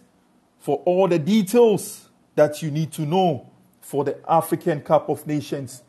for 0.58 0.82
all 0.84 1.06
the 1.08 1.18
details 1.18 2.08
that 2.34 2.62
you 2.62 2.70
need 2.70 2.92
to 2.92 3.02
know 3.02 3.48
for 3.80 4.04
the 4.04 4.18
African 4.28 4.80
Cup 4.80 5.08
of 5.08 5.26
Nations. 5.26 5.82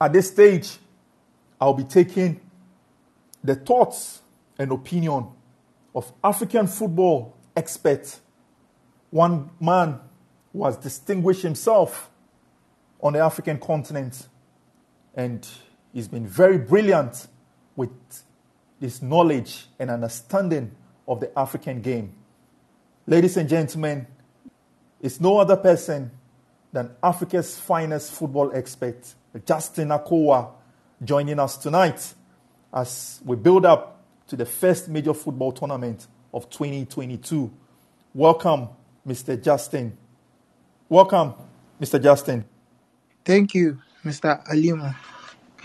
At 0.00 0.12
this 0.12 0.30
stage, 0.30 0.76
I'll 1.60 1.74
be 1.74 1.84
taking 1.84 2.40
the 3.42 3.54
thoughts 3.54 4.22
and 4.58 4.70
opinion 4.72 5.26
of 5.94 6.12
African 6.22 6.66
football 6.66 7.36
expert, 7.56 8.18
one 9.10 9.50
man 9.60 10.00
who 10.52 10.64
has 10.64 10.76
distinguished 10.76 11.42
himself 11.42 12.10
on 13.00 13.12
the 13.12 13.18
African 13.18 13.58
continent 13.58 14.28
and 15.14 15.46
he's 15.94 16.08
been 16.08 16.26
very 16.26 16.58
brilliant 16.58 17.28
with 17.76 17.90
his 18.80 19.00
knowledge 19.00 19.68
and 19.78 19.90
understanding 19.90 20.72
of 21.08 21.20
the 21.20 21.38
African 21.38 21.80
game. 21.80 22.12
Ladies 23.06 23.36
and 23.38 23.48
gentlemen, 23.48 24.06
it's 25.00 25.20
no 25.20 25.38
other 25.38 25.56
person 25.56 26.10
than 26.72 26.90
Africa's 27.02 27.58
finest 27.58 28.12
football 28.12 28.50
expert, 28.54 29.14
Justin 29.46 29.88
Akowa, 29.88 30.50
joining 31.02 31.38
us 31.38 31.56
tonight 31.56 32.14
as 32.72 33.20
we 33.24 33.36
build 33.36 33.64
up 33.64 34.02
to 34.26 34.36
the 34.36 34.46
first 34.46 34.88
major 34.88 35.14
football 35.14 35.52
tournament 35.52 36.08
of 36.32 36.50
2022. 36.50 37.52
Welcome, 38.12 38.68
Mr. 39.06 39.40
Justin. 39.40 39.96
Welcome, 40.88 41.34
Mr. 41.80 42.02
Justin. 42.02 42.44
Thank 43.24 43.54
you, 43.54 43.78
Mr. 44.04 44.42
Alima. 44.50 44.96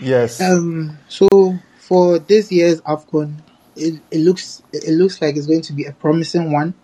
Yes. 0.00 0.40
Um, 0.40 0.98
so 1.08 1.58
for 1.78 2.18
this 2.18 2.50
year's 2.50 2.80
AFCON, 2.82 3.34
it, 3.76 4.00
it 4.10 4.18
looks 4.18 4.62
it 4.72 4.92
looks 4.92 5.20
like 5.20 5.36
it's 5.36 5.46
going 5.46 5.62
to 5.62 5.72
be 5.72 5.84
a 5.84 5.92
promising 5.92 6.52
one, 6.52 6.74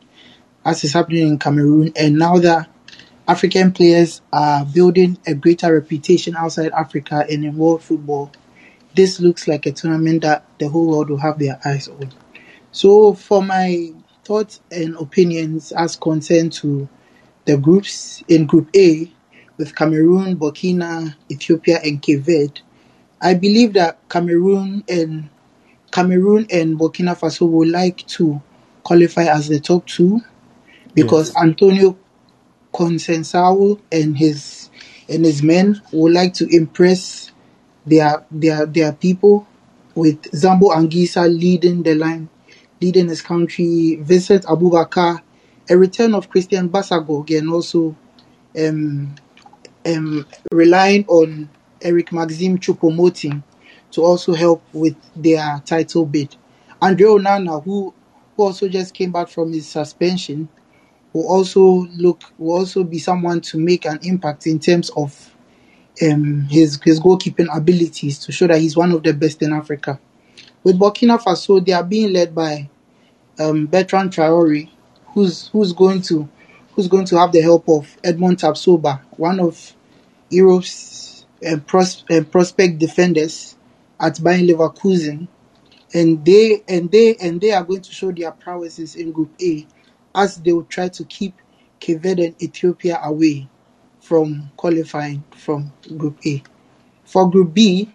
as 0.64 0.84
is 0.84 0.92
happening 0.92 1.28
in 1.28 1.38
Cameroon. 1.38 1.92
And 1.96 2.16
now 2.16 2.38
that 2.38 2.68
African 3.28 3.72
players 3.72 4.20
are 4.32 4.64
building 4.64 5.18
a 5.26 5.34
greater 5.34 5.72
reputation 5.72 6.36
outside 6.36 6.72
Africa 6.72 7.24
and 7.28 7.44
in 7.44 7.56
world 7.56 7.82
football, 7.82 8.32
this 8.94 9.18
looks 9.20 9.48
like 9.48 9.66
a 9.66 9.72
tournament 9.72 10.22
that 10.22 10.44
the 10.58 10.68
whole 10.68 10.88
world 10.88 11.10
will 11.10 11.18
have 11.18 11.38
their 11.38 11.60
eyes 11.64 11.88
on. 11.88 12.12
So, 12.72 13.14
for 13.14 13.42
my 13.42 13.92
thoughts 14.24 14.60
and 14.70 14.96
opinions 14.96 15.72
as 15.72 15.96
concerned 15.96 16.52
to 16.54 16.88
the 17.46 17.56
groups 17.56 18.22
in 18.28 18.46
Group 18.46 18.68
A 18.76 19.10
with 19.56 19.74
Cameroon, 19.74 20.36
Burkina, 20.36 21.14
Ethiopia, 21.30 21.80
and 21.82 22.02
Cape 22.02 22.20
Verde, 22.20 22.60
I 23.20 23.34
believe 23.34 23.72
that 23.74 24.08
Cameroon 24.08 24.84
and 24.88 25.28
Cameroon 25.90 26.46
and 26.50 26.78
Burkina 26.78 27.16
Faso 27.18 27.48
would 27.48 27.68
like 27.68 28.06
to 28.08 28.40
qualify 28.82 29.24
as 29.24 29.48
the 29.48 29.60
top 29.60 29.86
two 29.86 30.20
because 30.94 31.28
Yes. 31.34 31.42
Antonio 31.42 31.96
Conceição 32.72 33.80
and 33.90 34.16
his 34.16 34.70
and 35.08 35.24
his 35.24 35.42
men 35.42 35.80
would 35.92 36.12
like 36.12 36.34
to 36.34 36.46
impress 36.54 37.30
their 37.86 38.24
their 38.30 38.66
their 38.66 38.92
people 38.92 39.46
with 39.94 40.22
Zambo 40.32 40.74
Anguissa 40.74 41.26
leading 41.26 41.82
the 41.82 41.94
line, 41.94 42.28
leading 42.82 43.08
his 43.08 43.22
country, 43.22 43.96
Vincent 44.02 44.44
Aboubakar, 44.44 45.22
a 45.70 45.76
return 45.78 46.14
of 46.14 46.28
Christian 46.28 46.68
Bassogog, 46.68 47.36
and 47.36 47.48
also 47.50 47.96
um, 48.58 49.14
um, 49.86 50.26
relying 50.52 51.06
on 51.06 51.48
Eric 51.86 52.12
Maxim 52.12 52.58
Choupo-Moting 52.58 53.42
to 53.92 54.02
also 54.02 54.34
help 54.34 54.62
with 54.72 54.96
their 55.14 55.62
title 55.64 56.04
bid. 56.04 56.36
Andre 56.82 57.06
Onana, 57.06 57.62
who, 57.62 57.94
who 58.36 58.42
also 58.42 58.68
just 58.68 58.92
came 58.92 59.12
back 59.12 59.28
from 59.28 59.52
his 59.52 59.66
suspension, 59.68 60.48
will 61.12 61.26
also 61.28 61.86
look 61.96 62.22
will 62.38 62.58
also 62.58 62.84
be 62.84 62.98
someone 62.98 63.40
to 63.40 63.58
make 63.58 63.86
an 63.86 63.98
impact 64.02 64.46
in 64.46 64.58
terms 64.58 64.90
of 64.90 65.34
um, 66.02 66.42
his 66.42 66.78
his 66.84 67.00
goalkeeping 67.00 67.48
abilities 67.56 68.18
to 68.18 68.32
show 68.32 68.46
that 68.46 68.58
he's 68.60 68.76
one 68.76 68.92
of 68.92 69.02
the 69.02 69.14
best 69.14 69.40
in 69.42 69.52
Africa. 69.52 69.98
With 70.62 70.78
Burkina 70.78 71.18
Faso, 71.22 71.64
they 71.64 71.72
are 71.72 71.84
being 71.84 72.12
led 72.12 72.34
by 72.34 72.68
um, 73.38 73.66
Bertrand 73.66 74.10
Traore, 74.10 74.68
who's 75.06 75.48
who's 75.48 75.72
going 75.72 76.02
to 76.02 76.28
who's 76.72 76.88
going 76.88 77.06
to 77.06 77.18
have 77.18 77.32
the 77.32 77.40
help 77.40 77.68
of 77.68 77.96
Edmond 78.04 78.38
Tapsoba, 78.38 79.00
one 79.16 79.40
of 79.40 79.72
Europe's 80.28 80.70
prospect 81.66 82.78
defenders 82.78 83.56
at 84.00 84.22
Bayer 84.22 84.42
Leverkusen, 84.46 85.28
and 85.94 86.24
they 86.24 86.62
and 86.68 86.90
they 86.90 87.16
and 87.16 87.40
they 87.40 87.52
are 87.52 87.64
going 87.64 87.82
to 87.82 87.92
show 87.92 88.12
their 88.12 88.32
prowesses 88.32 88.96
in 88.96 89.12
Group 89.12 89.30
A, 89.40 89.66
as 90.14 90.36
they 90.36 90.52
will 90.52 90.64
try 90.64 90.88
to 90.88 91.04
keep 91.04 91.34
Cape 91.80 92.02
Verde 92.02 92.26
and 92.26 92.42
Ethiopia 92.42 92.98
away 93.02 93.48
from 94.00 94.50
qualifying 94.56 95.24
from 95.30 95.72
Group 95.96 96.18
A. 96.26 96.42
For 97.04 97.30
Group 97.30 97.54
B, 97.54 97.92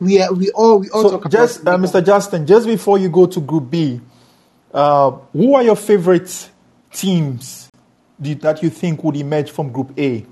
we 0.00 0.20
are, 0.20 0.32
we 0.32 0.50
all 0.50 0.78
we 0.78 0.88
all 0.90 1.02
So 1.02 1.18
talk 1.18 1.30
just, 1.30 1.66
uh, 1.66 1.76
Mr. 1.76 2.04
Justin, 2.04 2.46
just 2.46 2.66
before 2.66 2.98
you 2.98 3.08
go 3.08 3.26
to 3.26 3.40
Group 3.40 3.70
B, 3.70 4.00
uh, 4.72 5.10
who 5.32 5.54
are 5.54 5.62
your 5.62 5.76
favorite 5.76 6.50
teams 6.92 7.70
that 8.18 8.62
you 8.62 8.70
think 8.70 9.02
would 9.04 9.16
emerge 9.16 9.50
from 9.50 9.72
Group 9.72 9.98
A? 9.98 10.24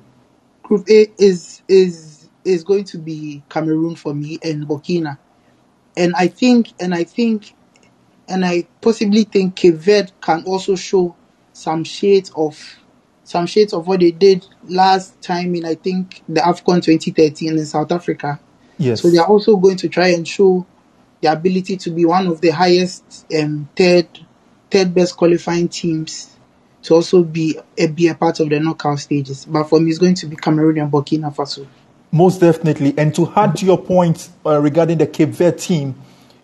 Group 0.62 0.88
A 0.88 1.10
is 1.18 1.62
is 1.68 2.11
is 2.44 2.64
going 2.64 2.84
to 2.84 2.98
be 2.98 3.42
Cameroon 3.48 3.96
for 3.96 4.14
me 4.14 4.38
and 4.42 4.66
Burkina, 4.66 5.18
and 5.96 6.14
I 6.16 6.28
think 6.28 6.72
and 6.80 6.94
I 6.94 7.04
think 7.04 7.54
and 8.28 8.44
I 8.44 8.66
possibly 8.80 9.24
think 9.24 9.56
Cape 9.56 9.74
Verde 9.74 10.12
can 10.20 10.44
also 10.44 10.76
show 10.76 11.14
some 11.52 11.84
shades 11.84 12.32
of 12.34 12.58
some 13.24 13.46
shades 13.46 13.72
of 13.72 13.86
what 13.86 14.00
they 14.00 14.10
did 14.10 14.46
last 14.64 15.20
time 15.22 15.54
in 15.54 15.64
I 15.64 15.74
think 15.74 16.22
the 16.28 16.40
AFCON 16.40 16.82
2013 16.82 17.58
in 17.58 17.66
South 17.66 17.92
Africa. 17.92 18.40
Yes. 18.78 19.02
So 19.02 19.10
they 19.10 19.18
are 19.18 19.26
also 19.26 19.56
going 19.56 19.76
to 19.78 19.88
try 19.88 20.08
and 20.08 20.26
show 20.26 20.66
the 21.20 21.30
ability 21.30 21.76
to 21.76 21.90
be 21.90 22.04
one 22.04 22.26
of 22.26 22.40
the 22.40 22.50
highest 22.50 23.26
um, 23.38 23.68
third 23.76 24.08
third 24.70 24.94
best 24.94 25.16
qualifying 25.16 25.68
teams 25.68 26.36
to 26.82 26.94
also 26.94 27.22
be 27.22 27.58
a, 27.78 27.86
be 27.86 28.08
a 28.08 28.14
part 28.14 28.40
of 28.40 28.48
the 28.48 28.58
knockout 28.58 28.98
stages. 28.98 29.44
But 29.44 29.64
for 29.64 29.78
me, 29.78 29.90
it's 29.90 29.98
going 29.98 30.14
to 30.16 30.26
be 30.26 30.36
Cameroon 30.36 30.78
and 30.78 30.90
Burkina 30.90 31.34
Faso. 31.34 31.66
Most 32.14 32.40
definitely. 32.40 32.92
And 32.98 33.14
to 33.14 33.32
add 33.34 33.56
to 33.56 33.66
your 33.66 33.78
point 33.78 34.28
uh, 34.44 34.60
regarding 34.60 34.98
the 34.98 35.06
Cape 35.06 35.30
Verde 35.30 35.56
team, 35.56 35.94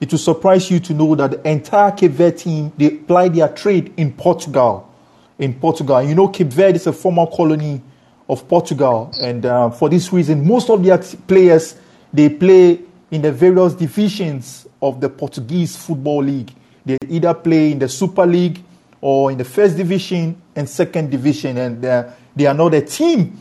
it 0.01 0.11
will 0.11 0.19
surprise 0.19 0.71
you 0.71 0.81
to 0.81 0.95
know 0.95 1.15
that 1.15 1.31
the 1.31 1.49
entire 1.49 1.93
Cape 1.93 2.13
Verde 2.13 2.39
team 2.39 2.73
they 2.79 2.87
apply 2.87 3.29
their 3.29 3.49
trade 3.49 3.93
in 3.99 4.15
Portugal. 4.15 4.91
In 5.39 5.53
Portugal, 5.53 6.03
you 6.03 6.15
know, 6.15 6.29
Cape 6.29 6.49
Verde 6.49 6.77
is 6.77 6.87
a 6.87 6.93
former 6.93 7.27
colony 7.27 7.83
of 8.31 8.49
Portugal, 8.49 9.11
and 9.21 9.45
uh, 9.47 9.71
for 9.71 9.89
this 9.89 10.13
reason, 10.13 10.47
most 10.47 10.69
of 10.71 10.83
their 10.83 10.99
players 10.99 11.77
they 12.13 12.29
play 12.29 12.81
in 13.11 13.23
the 13.23 13.31
various 13.31 13.75
divisions 13.75 14.67
of 14.81 15.01
the 15.01 15.09
Portuguese 15.09 15.77
football 15.77 16.23
league. 16.23 16.51
They 16.85 16.97
either 17.09 17.35
play 17.35 17.73
in 17.73 17.79
the 17.79 17.89
Super 17.89 18.27
League 18.27 18.63
or 19.01 19.31
in 19.31 19.39
the 19.39 19.45
first 19.45 19.77
division 19.77 20.41
and 20.57 20.69
second 20.69 21.11
division, 21.11 21.59
and 21.59 21.85
uh, 21.85 22.11
they 22.35 22.47
are 22.47 22.55
not 22.55 22.75
a 22.75 22.81
team 22.81 23.39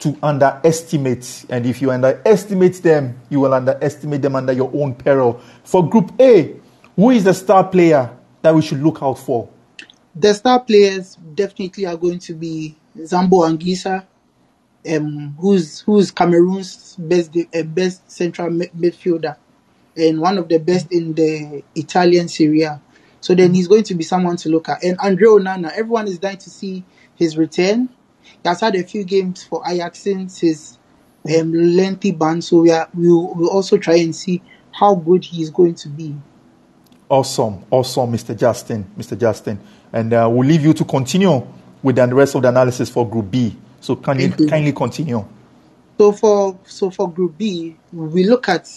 to 0.00 0.16
underestimate. 0.22 1.46
And 1.48 1.66
if 1.66 1.80
you 1.80 1.90
underestimate 1.90 2.82
them, 2.82 3.18
you 3.30 3.40
will 3.40 3.54
underestimate 3.54 4.22
them 4.22 4.36
under 4.36 4.52
your 4.52 4.70
own 4.74 4.94
peril. 4.94 5.40
For 5.64 5.88
Group 5.88 6.12
A, 6.20 6.56
who 6.94 7.10
is 7.10 7.24
the 7.24 7.34
star 7.34 7.64
player 7.64 8.16
that 8.42 8.54
we 8.54 8.62
should 8.62 8.82
look 8.82 9.02
out 9.02 9.18
for? 9.18 9.48
The 10.14 10.32
star 10.34 10.60
players 10.60 11.16
definitely 11.34 11.86
are 11.86 11.96
going 11.96 12.18
to 12.20 12.34
be 12.34 12.76
Zambo 12.96 13.46
Anguissa, 13.46 14.06
um, 14.90 15.36
who's 15.38 15.80
who's 15.80 16.10
Cameroon's 16.10 16.96
best 16.96 17.36
uh, 17.36 17.62
best 17.64 18.10
central 18.10 18.48
midfielder 18.48 19.36
and 19.96 20.20
one 20.20 20.38
of 20.38 20.48
the 20.48 20.58
best 20.58 20.92
in 20.92 21.14
the 21.14 21.62
Italian 21.74 22.28
Serie. 22.28 22.68
So 23.20 23.34
then 23.34 23.54
he's 23.54 23.66
going 23.66 23.84
to 23.84 23.94
be 23.94 24.04
someone 24.04 24.36
to 24.38 24.48
look 24.48 24.68
at. 24.68 24.84
And 24.84 24.98
Andre 24.98 25.28
Onana, 25.28 25.72
everyone 25.72 26.06
is 26.06 26.18
dying 26.18 26.36
to 26.38 26.50
see 26.50 26.84
his 27.16 27.36
return. 27.36 27.88
Has 28.46 28.60
had 28.60 28.76
a 28.76 28.82
few 28.82 29.04
games 29.04 29.44
for 29.44 29.62
Ajax 29.66 30.00
since 30.00 30.38
his 30.38 30.78
um, 31.38 31.52
lengthy 31.52 32.12
ban, 32.12 32.40
so 32.40 32.62
we 32.62 32.70
are, 32.70 32.88
we'll, 32.94 33.34
we'll 33.34 33.50
also 33.50 33.76
try 33.76 33.96
and 33.96 34.14
see 34.14 34.42
how 34.72 34.94
good 34.94 35.24
he 35.24 35.42
is 35.42 35.50
going 35.50 35.74
to 35.74 35.88
be. 35.88 36.14
Awesome, 37.08 37.64
awesome, 37.70 38.12
Mr. 38.12 38.36
Justin, 38.36 38.84
Mr. 38.96 39.18
Justin. 39.18 39.58
And 39.92 40.12
uh, 40.12 40.28
we'll 40.30 40.46
leave 40.46 40.64
you 40.64 40.72
to 40.74 40.84
continue 40.84 41.46
with 41.82 41.96
the 41.96 42.06
rest 42.14 42.34
of 42.34 42.42
the 42.42 42.48
analysis 42.48 42.88
for 42.88 43.08
Group 43.08 43.30
B. 43.30 43.56
So 43.80 43.96
can 43.96 44.18
you 44.18 44.34
you. 44.36 44.46
kindly 44.46 44.72
continue? 44.72 45.24
So 45.98 46.12
for 46.12 46.58
so 46.64 46.90
for 46.90 47.10
Group 47.10 47.38
B, 47.38 47.76
we 47.92 48.24
look 48.24 48.48
at 48.48 48.68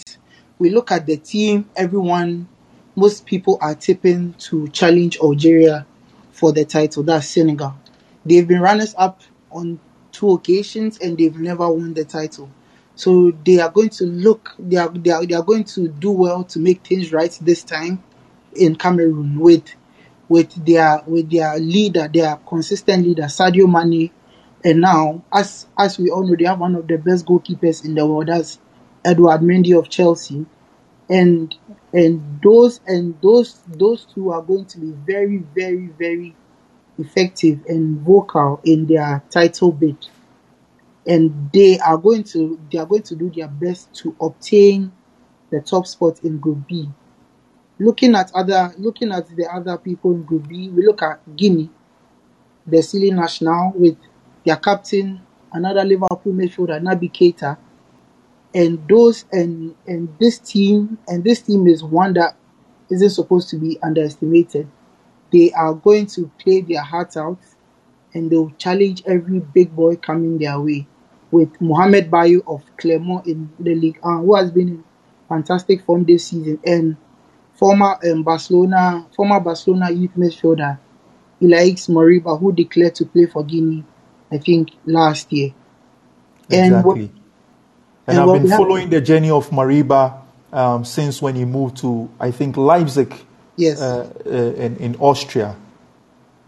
we 0.60 0.70
look 0.70 0.92
at 0.92 1.06
the 1.06 1.18
team. 1.18 1.70
Everyone, 1.76 2.48
most 2.96 3.26
people 3.26 3.58
are 3.62 3.76
tipping 3.76 4.34
to 4.40 4.68
challenge 4.70 5.18
Algeria 5.20 5.86
for 6.32 6.54
the 6.54 6.66
title. 6.66 7.04
That's 7.04 7.28
Senegal. 7.28 7.76
They've 8.26 8.48
been 8.48 8.62
runners 8.62 8.94
up 8.98 9.22
on 9.52 9.80
two 10.12 10.32
occasions 10.32 11.00
and 11.00 11.18
they've 11.18 11.38
never 11.38 11.70
won 11.70 11.94
the 11.94 12.06
title. 12.06 12.50
So 12.96 13.32
they 13.46 13.60
are 13.60 13.70
going 13.70 13.90
to 13.90 14.06
look. 14.06 14.56
They 14.60 14.78
are 14.78 14.90
they 14.90 15.12
are, 15.12 15.26
they 15.26 15.36
are 15.36 15.44
going 15.44 15.64
to 15.66 15.88
do 15.88 16.12
well 16.12 16.44
to 16.46 16.60
make 16.60 16.86
things 16.86 17.14
right 17.14 17.32
this 17.42 17.64
time 17.64 18.04
in 18.56 18.76
Cameroon 18.76 19.40
with 19.40 19.74
with 20.28 20.66
their 20.66 21.02
with 21.08 21.32
their 21.32 21.58
leader, 21.58 22.10
their 22.14 22.38
consistent 22.48 23.06
leader, 23.06 23.24
Sadio 23.24 23.68
Mane. 23.72 24.12
And 24.64 24.82
now, 24.82 25.24
as 25.32 25.68
as 25.78 25.98
we 25.98 26.10
all 26.10 26.28
know, 26.28 26.36
they 26.36 26.46
have 26.46 26.60
one 26.60 26.76
of 26.76 26.88
the 26.88 26.98
best 26.98 27.26
goalkeepers 27.26 27.86
in 27.86 27.96
the 27.96 28.06
world, 28.06 28.28
that's 28.28 28.60
Edward 29.06 29.42
Mendy 29.42 29.78
of 29.78 29.90
Chelsea. 29.90 30.46
And 31.10 31.56
and 31.94 32.40
those 32.44 32.82
and 32.86 33.16
those 33.22 33.62
those 33.68 34.06
two 34.14 34.32
are 34.32 34.42
going 34.42 34.66
to 34.66 34.78
be 34.78 34.92
very, 34.92 35.38
very, 35.38 35.88
very 35.88 36.36
effective 37.00 37.66
and 37.68 38.02
vocal 38.02 38.60
in 38.64 38.86
their 38.86 39.24
title 39.30 39.72
bid. 39.72 39.98
And 41.08 41.50
they 41.52 41.80
are 41.80 41.98
going 41.98 42.24
to 42.26 42.60
they 42.72 42.78
are 42.78 42.86
going 42.86 43.04
to 43.04 43.16
do 43.16 43.32
their 43.36 43.48
best 43.48 43.94
to 43.96 44.16
obtain 44.22 44.92
the 45.50 45.62
top 45.62 45.88
spot 45.88 46.24
in 46.24 46.38
Group 46.38 46.68
B. 46.68 46.90
Looking 47.80 48.16
at 48.16 48.32
other 48.36 48.74
looking 48.78 49.12
at 49.12 49.28
the 49.36 49.48
other 49.52 49.78
people 49.78 50.12
in 50.12 50.24
Group 50.24 50.48
B, 50.48 50.70
we 50.70 50.86
look 50.86 51.02
at 51.02 51.22
Guinea, 51.36 51.70
the 52.68 52.78
Syli 52.78 53.14
National 53.14 53.72
with 53.74 53.98
their 54.46 54.58
captain, 54.58 55.22
another 55.54 55.84
Liverpool 55.84 56.34
midfielder, 56.34 56.82
Naby 56.82 57.12
Keita. 57.12 57.58
And 58.54 58.88
those 58.88 59.26
and 59.32 59.76
and 59.88 60.10
this 60.20 60.40
team 60.40 60.98
and 61.08 61.24
this 61.24 61.42
team 61.42 61.68
is 61.68 61.84
one 61.84 62.14
that 62.14 62.36
isn't 62.90 63.12
supposed 63.12 63.50
to 63.50 63.58
be 63.58 63.80
underestimated. 63.82 64.68
They 65.32 65.52
are 65.52 65.74
going 65.74 66.08
to 66.08 66.32
play 66.40 66.62
their 66.62 66.82
hearts 66.82 67.16
out 67.18 67.38
and 68.14 68.30
they'll 68.32 68.52
challenge 68.58 69.04
every 69.06 69.40
big 69.40 69.76
boy 69.76 69.96
coming 69.98 70.38
their 70.38 70.60
way. 70.60 70.88
With 71.32 71.62
Mohamed 71.62 72.10
Bayo 72.10 72.42
of 72.48 72.64
Clermont 72.78 73.28
in 73.28 73.52
the 73.60 73.76
league, 73.76 74.00
uh, 74.02 74.18
who 74.18 74.36
has 74.36 74.50
been 74.50 74.68
in 74.70 74.84
fantastic 75.28 75.84
form 75.84 76.04
this 76.04 76.28
season, 76.28 76.60
and 76.66 76.98
former 77.54 77.98
um, 78.10 78.24
Barcelona 78.24 79.06
former 79.16 79.40
Barcelona 79.40 79.92
youth 79.92 80.12
midfielder 80.18 80.80
Ilaix 81.40 81.88
Moriba, 81.88 82.40
who 82.40 82.52
declared 82.52 82.96
to 82.96 83.06
play 83.06 83.28
for 83.28 83.44
Guinea, 83.44 83.84
I 84.32 84.40
think 84.40 84.70
last 84.88 85.32
year. 85.32 85.54
And 86.50 86.84
what- 86.84 86.98
Exactly. 86.98 87.22
and 88.08 88.18
And, 88.18 88.20
I've 88.20 88.34
been 88.34 88.44
we 88.46 88.50
have- 88.50 88.58
following 88.58 88.90
the 88.90 89.02
journey 89.02 89.30
of 89.30 89.52
Moriba 89.52 90.22
um, 90.52 90.84
since 90.84 91.22
when 91.22 91.36
he 91.36 91.46
moved 91.46 91.78
to, 91.78 92.10
I 92.20 92.32
think, 92.32 92.58
Leipzig 92.58 93.14
Yes, 93.64 93.80
uh, 93.82 94.10
uh, 94.26 94.64
in, 94.66 94.78
in 94.78 94.96
Austria, 95.00 95.56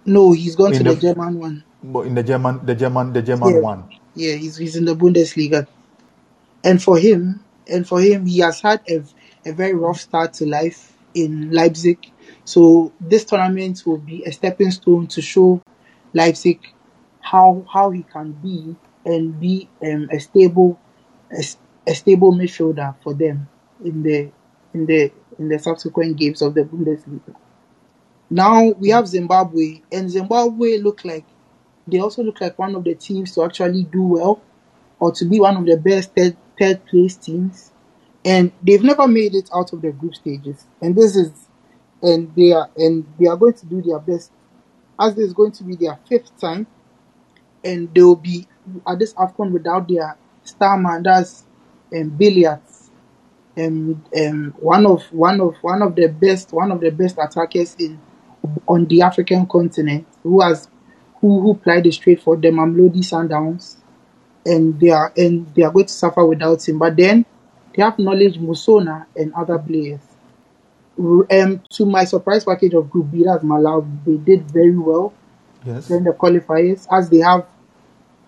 no, 0.06 0.32
he's 0.32 0.56
gone 0.56 0.72
to 0.74 0.84
the 0.84 0.94
the- 0.96 1.02
German 1.06 1.40
one. 1.40 1.64
but 1.84 2.06
in 2.08 2.16
the 2.16 2.24
German, 2.24 2.66
the 2.66 2.76
German, 2.76 3.14
the 3.14 3.22
German 3.22 3.54
Yeah. 3.56 3.62
one. 3.72 3.84
Yeah, 4.16 4.36
he's 4.36 4.58
he's 4.58 4.76
in 4.76 4.86
the 4.86 4.96
Bundesliga. 4.96 5.68
And 6.64 6.82
for 6.82 6.98
him, 6.98 7.46
and 7.68 7.88
for 7.88 8.00
him, 8.02 8.26
he 8.26 8.40
has 8.40 8.62
had 8.62 8.82
a, 8.90 9.04
a 9.46 9.52
very 9.54 9.74
rough 9.74 10.00
start 10.00 10.34
to 10.36 10.46
life 10.46 10.98
in 11.14 11.52
Leipzig. 11.52 12.00
So 12.46 12.94
this 13.00 13.26
tournament 13.26 13.82
will 13.86 13.98
be 13.98 14.24
a 14.26 14.32
stepping 14.32 14.72
stone 14.72 15.08
to 15.08 15.22
show 15.22 15.62
Leipzig 16.14 16.60
how 17.22 17.66
how 17.74 17.92
he 17.92 18.04
can 18.04 18.34
be 18.34 18.76
and 19.06 19.40
be 19.40 19.70
um, 19.84 20.08
a 20.12 20.20
stable 20.20 20.80
a, 21.32 21.44
a, 21.88 21.94
stable 21.96 22.32
midfielder 22.34 22.96
for 23.04 23.14
them 23.14 23.48
in 23.84 24.04
the 24.04 24.32
in 24.74 24.86
the 24.86 25.12
in 25.42 25.50
the 25.50 25.60
subsequent 25.60 26.18
games 26.18 26.42
of 26.42 26.54
the 26.54 26.64
Bundesliga. 26.64 27.36
Now 28.30 28.70
we 28.72 28.90
have 28.90 29.08
Zimbabwe, 29.08 29.82
and 29.92 30.10
Zimbabwe 30.10 30.78
look 30.78 31.04
like 31.04 31.26
they 31.88 32.00
also 32.00 32.24
look 32.24 32.40
like 32.40 32.58
one 32.60 32.76
of 32.76 32.84
the 32.84 32.96
teams 32.96 33.34
to 33.36 33.44
actually 33.44 33.84
do 33.84 34.04
well 34.04 34.42
or 35.00 35.12
to 35.14 35.26
be 35.26 35.40
one 35.40 35.58
of 35.58 35.66
the 35.66 35.78
best 35.78 36.16
third, 36.16 36.38
third 36.60 36.86
place 36.86 37.16
teams. 37.18 37.72
And 38.24 38.52
they've 38.62 38.84
never 38.84 39.08
made 39.08 39.34
it 39.36 39.50
out 39.54 39.74
of 39.74 39.82
the 39.82 39.92
group 39.92 40.16
stages. 40.16 40.66
And 40.82 40.96
this 40.96 41.16
is 41.16 41.32
and 42.04 42.34
they 42.36 42.52
are 42.52 42.70
and 42.78 43.06
they 43.20 43.28
are 43.28 43.38
going 43.38 43.54
to 43.54 43.66
do 43.66 43.82
their 43.82 44.00
best 44.00 44.32
as 45.00 45.16
this 45.16 45.28
is 45.28 45.34
going 45.34 45.52
to 45.54 45.64
be 45.64 45.76
their 45.76 46.00
fifth 46.08 46.40
time 46.40 46.68
and 47.64 47.94
they 47.94 48.02
will 48.02 48.16
be 48.16 48.48
at 48.88 49.00
this 49.00 49.14
AFCON 49.16 49.52
without 49.52 49.88
their 49.88 50.18
star 50.44 50.78
man 50.78 51.04
that's 51.04 51.46
um, 51.96 52.12
Billiat. 52.12 52.62
Um, 53.58 54.04
um, 54.18 54.54
one 54.60 54.86
of 54.86 55.04
one 55.12 55.42
of 55.42 55.56
one 55.62 55.82
of 55.82 55.96
the 55.96 56.08
best 56.08 56.54
one 56.54 56.72
of 56.72 56.80
the 56.80 56.90
best 56.90 57.18
attackers 57.18 57.76
in 57.76 58.00
on 58.68 58.86
the 58.86 59.02
African 59.02 59.46
continent 59.46 60.08
who 60.24 60.42
has 60.42 60.70
who 61.20 61.42
who 61.42 61.56
plied 61.56 61.84
the 61.84 61.92
straight 61.92 62.22
for 62.22 62.38
them 62.38 62.56
Mamelodi 62.56 63.00
Sundowns 63.04 63.76
and 64.46 64.80
they 64.80 64.90
are 64.90 65.12
and 65.18 65.54
they 65.54 65.64
are 65.64 65.72
going 65.72 65.86
to 65.86 65.94
suffer 65.94 66.26
without 66.26 66.68
him. 66.68 66.80
But 66.80 66.96
then 66.96 67.26
they 67.76 67.84
have 67.84 68.00
knowledge 68.00 68.38
Musona 68.38 69.06
and 69.16 69.34
other 69.34 69.60
players. 69.60 70.02
Um, 70.98 71.62
to 71.72 71.86
my 71.86 72.04
surprise 72.06 72.44
package 72.44 72.74
of 72.74 72.90
Group 72.90 73.12
B, 73.12 73.24
that's 73.24 73.44
Malawi, 73.44 74.06
they 74.06 74.18
did 74.18 74.52
very 74.52 74.78
well 74.78 75.14
Yes. 75.64 75.88
during 75.88 76.04
the 76.04 76.12
qualifiers, 76.12 76.88
as 76.92 77.10
they 77.10 77.20
have, 77.20 77.46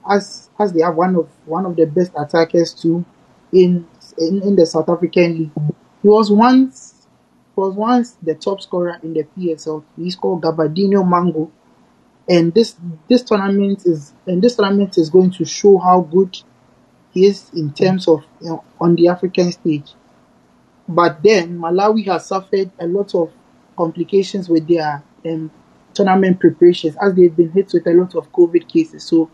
as 0.08 0.50
as 0.60 0.72
they 0.72 0.82
have 0.82 0.96
one 0.96 1.16
of 1.16 1.28
one 1.46 1.66
of 1.66 1.76
the 1.76 1.86
best 1.86 2.12
attackers 2.16 2.74
too, 2.74 3.04
in 3.52 3.88
in, 4.18 4.42
in 4.44 4.56
the 4.56 4.66
South 4.66 4.90
African 4.90 5.38
league. 5.38 5.52
He 6.02 6.08
was 6.08 6.32
once 6.32 7.08
he 7.56 7.62
was 7.62 7.76
once 7.76 8.18
the 8.22 8.36
top 8.36 8.62
scorer 8.62 9.00
in 9.04 9.14
the 9.14 9.24
PSL. 9.38 9.84
He's 9.96 10.16
called 10.16 10.42
Gabadinho 10.42 11.04
Mhango, 11.04 11.52
and 12.28 12.54
this 12.54 12.76
this 13.10 13.24
tournament 13.24 13.86
is 13.86 14.14
and 14.26 14.42
this 14.42 14.56
tournament 14.56 14.98
is 14.98 15.10
going 15.10 15.32
to 15.32 15.46
show 15.46 15.78
how 15.78 16.02
good 16.02 16.38
he 17.12 17.28
is 17.28 17.50
in 17.54 17.72
terms 17.74 18.08
of 18.08 18.24
you 18.42 18.50
know, 18.50 18.64
on 18.80 18.96
the 18.96 19.08
African 19.08 19.52
stage. 19.52 19.94
But 20.88 21.24
then 21.24 21.60
Malawi 21.60 22.06
has 22.08 22.26
suffered 22.26 22.72
a 22.80 22.88
lot 22.88 23.16
of 23.16 23.32
complications 23.78 24.50
with 24.50 24.68
their 24.68 25.04
um, 25.26 25.52
tournament 25.94 26.40
preparations 26.40 26.96
as 27.02 27.14
they've 27.14 27.36
been 27.36 27.52
hit 27.52 27.72
with 27.74 27.88
a 27.88 27.94
lot 27.94 28.16
of 28.16 28.32
COVID 28.32 28.68
cases. 28.68 29.04
So 29.04 29.30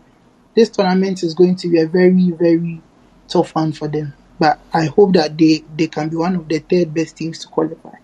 this 0.54 0.68
tournament 0.68 1.22
is 1.22 1.34
going 1.34 1.56
to 1.56 1.68
be 1.68 1.80
a 1.80 1.86
very, 1.86 2.30
very 2.30 2.82
tough 3.28 3.54
one 3.54 3.72
for 3.72 3.88
them. 3.88 4.14
But 4.40 4.58
I 4.72 4.86
hope 4.86 5.12
that 5.12 5.38
they, 5.38 5.62
they 5.76 5.86
can 5.86 6.08
be 6.08 6.16
one 6.16 6.34
of 6.34 6.48
the 6.48 6.58
third 6.58 6.92
best 6.92 7.16
teams 7.18 7.38
to 7.40 7.48
qualify. 7.48 7.94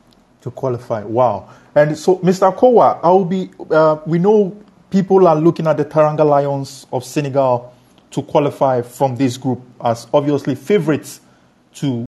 to 0.43 0.51
qualify. 0.53 1.03
Wow. 1.03 1.49
And 1.75 1.99
so, 1.99 2.19
Mr. 2.19 2.55
Kowa, 2.57 3.01
I 3.03 3.11
will 3.11 3.25
be. 3.25 3.51
Uh, 3.71 3.99
we 4.07 4.19
know 4.21 4.57
people 4.91 5.27
are 5.27 5.35
looking 5.35 5.67
at 5.67 5.77
the 5.77 5.85
Teranga 5.85 6.25
Lions 6.25 6.87
of 6.93 7.05
Senegal 7.05 7.75
to 8.13 8.23
qualify 8.23 8.83
from 8.83 9.17
this 9.17 9.37
group 9.37 9.61
as 9.83 10.07
obviously 10.15 10.55
favorites 10.55 11.21
to 11.75 12.05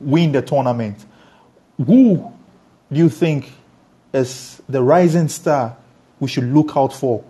win 0.00 0.32
the 0.32 0.40
tournament. 0.42 1.04
Who 1.76 2.32
do 2.90 2.98
you 2.98 3.08
think 3.10 3.52
is 4.14 4.62
the 4.68 4.82
rising 4.82 5.28
star 5.28 5.76
we 6.18 6.28
should 6.28 6.44
look 6.44 6.72
out 6.76 6.94
for? 6.94 7.22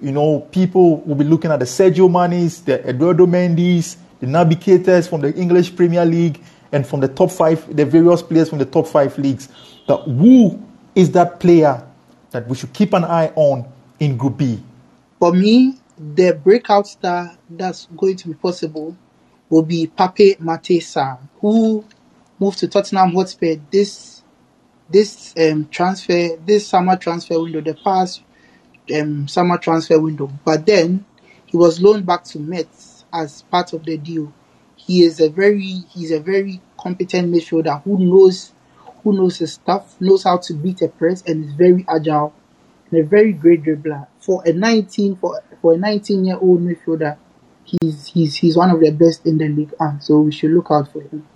You 0.00 0.12
know, 0.12 0.40
people 0.40 0.98
will 1.02 1.14
be 1.16 1.24
looking 1.24 1.50
at 1.50 1.58
the 1.58 1.66
Sadio 1.66 2.10
Manes, 2.10 2.62
the 2.62 2.88
Eduardo 2.88 3.26
Mendes, 3.26 3.96
the 4.24 4.30
navigators 4.30 5.06
from 5.06 5.20
the 5.20 5.34
English 5.34 5.76
Premier 5.76 6.04
League, 6.04 6.40
and 6.72 6.86
from 6.86 7.00
the 7.00 7.08
top 7.08 7.30
five, 7.30 7.76
the 7.76 7.84
various 7.84 8.22
players 8.22 8.48
from 8.48 8.58
the 8.58 8.64
top 8.64 8.86
five 8.86 9.16
leagues. 9.18 9.48
But 9.86 10.02
who 10.04 10.62
is 10.94 11.10
that 11.12 11.38
player 11.40 11.86
that 12.30 12.48
we 12.48 12.56
should 12.56 12.72
keep 12.72 12.94
an 12.94 13.04
eye 13.04 13.32
on 13.36 13.70
in 14.00 14.16
Group 14.16 14.38
B? 14.38 14.62
For 15.18 15.32
me, 15.32 15.78
the 15.98 16.32
breakout 16.32 16.86
star 16.86 17.36
that's 17.50 17.86
going 17.96 18.16
to 18.16 18.28
be 18.28 18.34
possible 18.34 18.96
will 19.50 19.62
be 19.62 19.86
Pape 19.86 20.40
Matar 20.40 20.80
Sarr, 20.80 21.18
who 21.40 21.84
moved 22.40 22.58
to 22.60 22.68
Tottenham 22.68 23.12
Hotspur 23.12 23.56
this 23.70 24.22
this 24.88 25.34
um, 25.38 25.68
transfer 25.70 26.36
this 26.44 26.66
summer 26.66 26.96
transfer 26.96 27.40
window, 27.40 27.60
the 27.60 27.74
past 27.74 28.22
um, 28.94 29.28
summer 29.28 29.58
transfer 29.58 30.00
window. 30.00 30.30
But 30.44 30.64
then 30.64 31.04
he 31.44 31.56
was 31.56 31.80
loaned 31.80 32.06
back 32.06 32.24
to 32.24 32.38
Metz 32.38 32.93
as 33.14 33.42
part 33.42 33.72
of 33.72 33.84
the 33.84 33.96
deal. 33.96 34.32
He 34.76 35.04
is 35.04 35.20
a 35.20 35.30
very 35.30 35.84
he's 35.90 36.10
a 36.10 36.20
very 36.20 36.60
competent 36.78 37.32
midfielder 37.32 37.82
who 37.84 37.98
knows 37.98 38.52
who 39.02 39.12
knows 39.12 39.38
his 39.38 39.54
stuff, 39.54 40.00
knows 40.00 40.24
how 40.24 40.38
to 40.38 40.54
beat 40.54 40.82
a 40.82 40.88
press, 40.88 41.22
and 41.22 41.44
is 41.44 41.52
very 41.52 41.84
agile 41.88 42.34
and 42.90 43.00
a 43.00 43.06
very 43.06 43.32
great 43.32 43.62
dribbler. 43.62 44.06
For 44.18 44.42
a 44.46 44.52
19 44.52 45.16
for 45.16 45.42
for 45.62 45.74
a 45.74 45.76
19 45.78 46.24
year 46.24 46.38
old 46.38 46.60
midfielder, 46.60 47.16
he's 47.64 48.06
he's 48.06 48.34
he's 48.36 48.56
one 48.56 48.70
of 48.70 48.80
the 48.80 48.90
best 48.90 49.26
in 49.26 49.38
the 49.38 49.48
league, 49.48 49.72
and 49.78 50.02
so 50.02 50.20
we 50.20 50.32
should 50.32 50.50
look 50.50 50.66
out 50.70 50.92
for 50.92 51.02
him. 51.02 51.26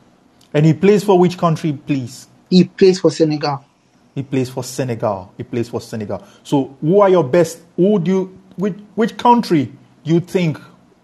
And 0.53 0.67
he 0.67 0.75
plays 0.75 1.05
for 1.05 1.19
which 1.19 1.37
country, 1.37 1.73
please? 1.73 2.27
He 2.49 2.65
plays 2.65 3.01
for 3.01 3.11
Senegal. 3.11 3.65
He 4.15 4.23
plays 4.23 4.49
for 4.49 4.65
Senegal. 4.65 5.33
He 5.37 5.43
plays 5.45 5.69
for 5.69 5.81
Senegal. 5.81 6.25
So, 6.43 6.77
who 6.81 7.01
are 7.01 7.11
your 7.11 7.25
best? 7.25 7.61
Who 7.77 7.99
do 7.99 8.11
you, 8.11 8.39
which, 8.57 8.75
which 8.95 9.17
country 9.17 9.71
do 10.05 10.15
you 10.15 10.21
think 10.21 10.59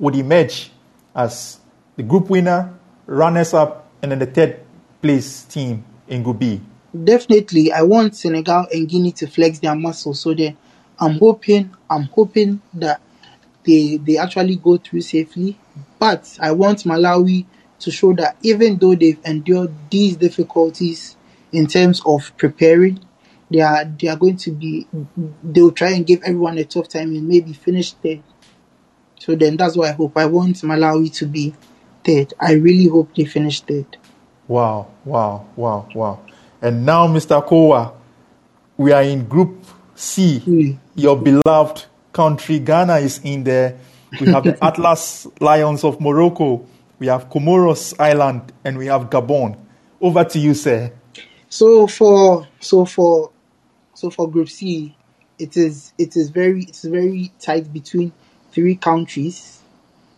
would 0.05 0.15
emerge 0.17 0.71
as 1.17 1.59
the 1.97 2.03
group 2.03 2.29
winner, 2.29 2.79
runners 3.07 3.55
up, 3.55 3.89
and 4.03 4.13
then 4.13 4.19
the 4.19 4.27
third 4.27 4.61
place 5.01 5.45
team 5.45 5.83
in 6.07 6.23
Group 6.23 6.39
B? 6.39 6.61
Definitely, 6.93 7.73
I 7.73 7.83
want 7.83 8.15
Senegal 8.15 8.67
and 8.73 8.87
Guinea 8.87 9.13
to 9.13 9.27
flex 9.27 9.61
their 9.61 9.75
muscles. 9.75 10.21
So 10.21 10.35
then, 10.35 10.57
I'm 11.01 11.19
hoping 11.19 11.75
I'm 11.89 12.05
hoping 12.05 12.61
that 12.75 13.01
they 13.65 13.97
they 13.97 14.19
actually 14.19 14.57
go 14.57 14.77
through 14.77 15.01
safely. 15.01 15.59
But 15.99 16.39
I 16.39 16.53
want 16.53 16.81
Malawi 16.81 17.47
to 17.81 17.91
show 17.91 18.13
that 18.15 18.37
even 18.43 18.77
though 18.77 18.95
they've 18.95 19.19
endured 19.25 19.73
these 19.91 20.17
difficulties 20.17 21.17
in 21.51 21.67
terms 21.67 22.03
of 22.05 22.37
preparing, 22.37 23.01
they 23.51 23.61
are 23.61 23.85
they 23.87 24.09
are 24.09 24.17
going 24.17 24.37
to 24.37 24.51
be 24.53 24.87
they'll 25.43 25.73
try 25.73 25.91
and 25.93 26.07
give 26.07 26.23
everyone 26.23 26.59
a 26.59 26.65
tough 26.65 26.89
time 26.89 27.09
and 27.17 27.27
maybe 27.27 27.55
finish 27.55 27.93
third. 27.95 28.23
So 29.25 29.35
then 29.35 29.57
that's 29.57 29.75
what 29.75 29.89
I 29.89 29.93
hope. 29.93 30.19
I 30.19 30.27
want 30.27 30.57
Malawi 30.57 31.11
to 31.15 31.27
be 31.27 31.55
third. 32.05 32.35
I 32.39 32.53
really 32.53 32.89
hope 32.89 33.15
they 33.17 33.25
finish 33.25 33.63
third. 33.63 33.97
Wow, 34.47 34.89
wow, 35.07 35.47
wow, 35.57 35.89
wow. 35.95 36.21
And 36.61 36.85
now, 36.85 37.07
Mr. 37.07 37.43
Kowa, 37.43 37.95
we 38.77 38.93
are 38.93 39.03
in 39.03 39.25
Group 39.25 39.65
C. 39.95 40.43
Mm. 40.45 40.79
Your 40.97 41.17
beloved 41.17 41.87
country, 42.13 42.59
Ghana, 42.59 42.97
is 42.97 43.19
in 43.25 43.45
there. 43.45 43.79
We 44.21 44.27
have 44.27 44.45
the 44.45 44.59
Atlas 44.63 45.27
Lions 45.41 45.85
of 45.85 46.03
Morocco. 46.03 46.67
We 46.99 47.07
have 47.07 47.31
Comoros 47.31 47.99
Island, 47.99 48.53
and 48.63 48.77
we 48.77 48.87
have 48.89 49.09
Gabon. 49.09 49.57
Over 50.03 50.25
to 50.25 50.39
you, 50.39 50.53
sir. 50.53 50.93
So 51.49 51.87
for 51.87 52.47
so 52.61 52.85
for 52.85 53.31
so 53.95 54.11
for 54.11 54.31
Group 54.31 54.51
C, 54.51 54.95
it 55.39 55.57
is 55.57 55.95
it 55.97 56.15
is 56.15 56.29
very 56.29 56.65
it's 56.65 56.85
very 56.85 57.33
tight 57.41 57.73
between 57.73 58.13
three 58.55 58.77
countries. 58.77 59.61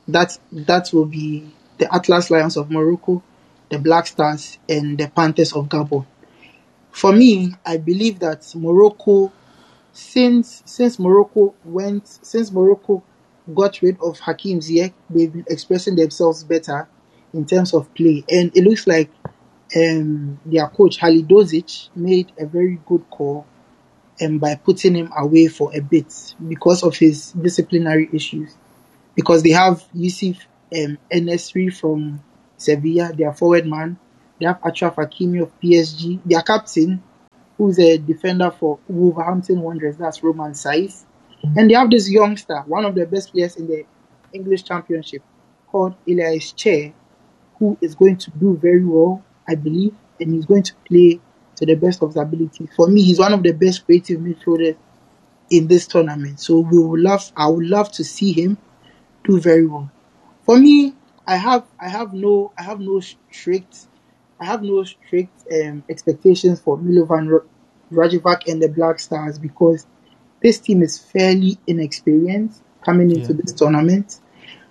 That 0.09 0.39
that 0.53 0.91
will 0.93 1.07
be 1.07 1.51
the 1.79 1.93
Atlas 1.95 2.31
Lions 2.31 2.57
of 2.57 2.71
Morocco, 2.71 3.23
the 3.71 3.79
Black 3.79 4.07
Stars, 4.07 4.59
and 4.69 4.99
the 4.99 5.09
Panthers 5.09 5.53
of 5.55 5.69
Gabon. 5.69 6.07
For 6.91 7.13
me, 7.13 7.55
I 7.67 7.79
believe 7.79 8.21
that 8.21 8.51
Morocco, 8.57 9.33
since 9.93 10.63
since 10.67 10.99
Morocco 10.99 11.55
went 11.65 12.07
since 12.23 12.53
Morocco 12.53 13.03
got 13.55 13.83
rid 13.83 13.99
of 14.03 14.19
Hakim 14.21 14.61
Ziyech, 14.61 14.93
they've 15.11 15.33
been 15.33 15.47
expressing 15.49 15.97
themselves 15.97 16.45
better 16.45 16.89
in 17.35 17.47
terms 17.47 17.75
of 17.75 17.93
play, 17.95 18.25
and 18.31 18.57
it 18.57 18.65
looks 18.65 18.87
like 18.87 19.11
um, 19.77 20.41
their 20.47 20.69
coach 20.69 20.99
Halilhodžić 20.99 21.91
made 21.97 22.33
a 22.39 22.47
very 22.47 22.81
good 22.87 23.05
call 23.11 23.47
um, 24.21 24.39
by 24.39 24.55
putting 24.55 24.95
him 24.95 25.13
away 25.17 25.49
for 25.49 25.75
a 25.75 25.81
bit 25.81 26.35
because 26.49 26.83
of 26.83 26.97
his 26.97 27.33
disciplinary 27.33 28.09
issues. 28.13 28.57
Because 29.15 29.43
they 29.43 29.51
have 29.51 29.85
Yusuf 29.95 30.37
um, 30.75 30.99
En-Nesyri 31.11 31.75
from 31.75 32.23
Sevilla, 32.57 33.13
their 33.13 33.33
forward 33.33 33.67
man. 33.67 33.99
They 34.39 34.47
have 34.47 34.61
Achraf 34.61 34.97
Hakimi 34.97 35.43
of 35.43 35.59
PSG, 35.61 36.21
their 36.25 36.43
captain, 36.43 37.03
who's 37.57 37.79
a 37.79 37.97
defender 37.97 38.51
for 38.51 38.79
Wolverhampton 38.89 39.61
Wanderers, 39.61 39.97
that's 39.97 40.23
Romain 40.23 40.53
Saïss. 40.53 41.05
And 41.57 41.71
they 41.71 41.75
have 41.75 41.91
this 41.91 42.11
youngster, 42.11 42.63
one 42.67 42.85
of 42.85 42.95
the 42.95 43.07
best 43.07 43.33
players 43.33 43.57
in 43.57 43.67
the 43.67 43.85
English 44.33 44.65
Championship, 44.65 45.23
called 45.69 45.95
Ilias 46.07 46.53
Chair, 46.53 46.93
who 47.59 47.79
is 47.81 47.95
going 47.95 48.17
to 48.19 48.31
do 48.33 48.57
very 48.57 48.85
well, 48.85 49.25
I 49.49 49.55
believe, 49.55 49.95
and 50.21 50.35
he's 50.35 50.47
going 50.47 50.65
to 50.65 50.75
play 50.87 51.21
to 51.57 51.67
the 51.67 51.75
best 51.75 52.03
of 52.03 52.11
his 52.11 52.17
ability. 52.17 52.69
For 52.77 52.89
me, 52.89 53.03
he's 53.03 53.19
one 53.19 53.33
of 53.33 53.43
the 53.43 53.53
best 53.53 53.85
creative 53.85 54.21
midfielders 54.21 54.77
in 55.51 55.69
this 55.69 55.87
tournament. 55.87 56.41
So 56.41 56.61
we 56.61 56.79
would 56.79 57.01
love, 57.01 57.31
I 57.37 57.49
would 57.49 57.67
love 57.67 57.91
to 57.93 58.05
see 58.05 58.33
him 58.33 58.59
do 59.25 59.41
very 59.41 59.67
well. 59.67 59.91
For 60.45 60.59
me, 60.59 60.95
I 61.27 61.37
have, 61.37 61.67
I 61.81 61.89
have 61.89 62.13
no, 62.13 62.53
I 62.59 62.63
have 62.63 62.81
no 62.81 63.01
strict, 63.01 63.87
I 64.41 64.45
have 64.45 64.63
no 64.63 64.85
strict 64.85 65.33
um, 65.53 65.85
expectations 65.89 66.61
for 66.61 66.79
Milovan 66.79 67.29
Ra- 67.31 68.05
Rajevac 68.05 68.47
and 68.47 68.63
the 68.63 68.69
Black 68.69 69.01
Stars 69.01 69.39
because 69.39 69.87
this 70.43 70.59
team 70.59 70.83
is 70.83 70.99
fairly 70.99 71.59
inexperienced 71.67 72.63
coming 72.85 73.11
into 73.11 73.33
Yeah. 73.33 73.41
this 73.43 73.53
tournament 73.53 74.21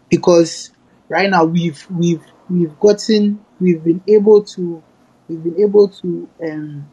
because 0.10 0.72
right 1.10 1.30
now 1.30 1.44
we've 1.46 1.86
we've 1.90 2.24
we've 2.50 2.80
gotten 2.80 3.44
we've 3.60 3.84
been 3.84 4.02
able 4.08 4.44
to 4.44 4.82
we've 5.28 5.44
been 5.44 5.60
able 5.60 5.88
to 5.88 6.30
um 6.44 6.90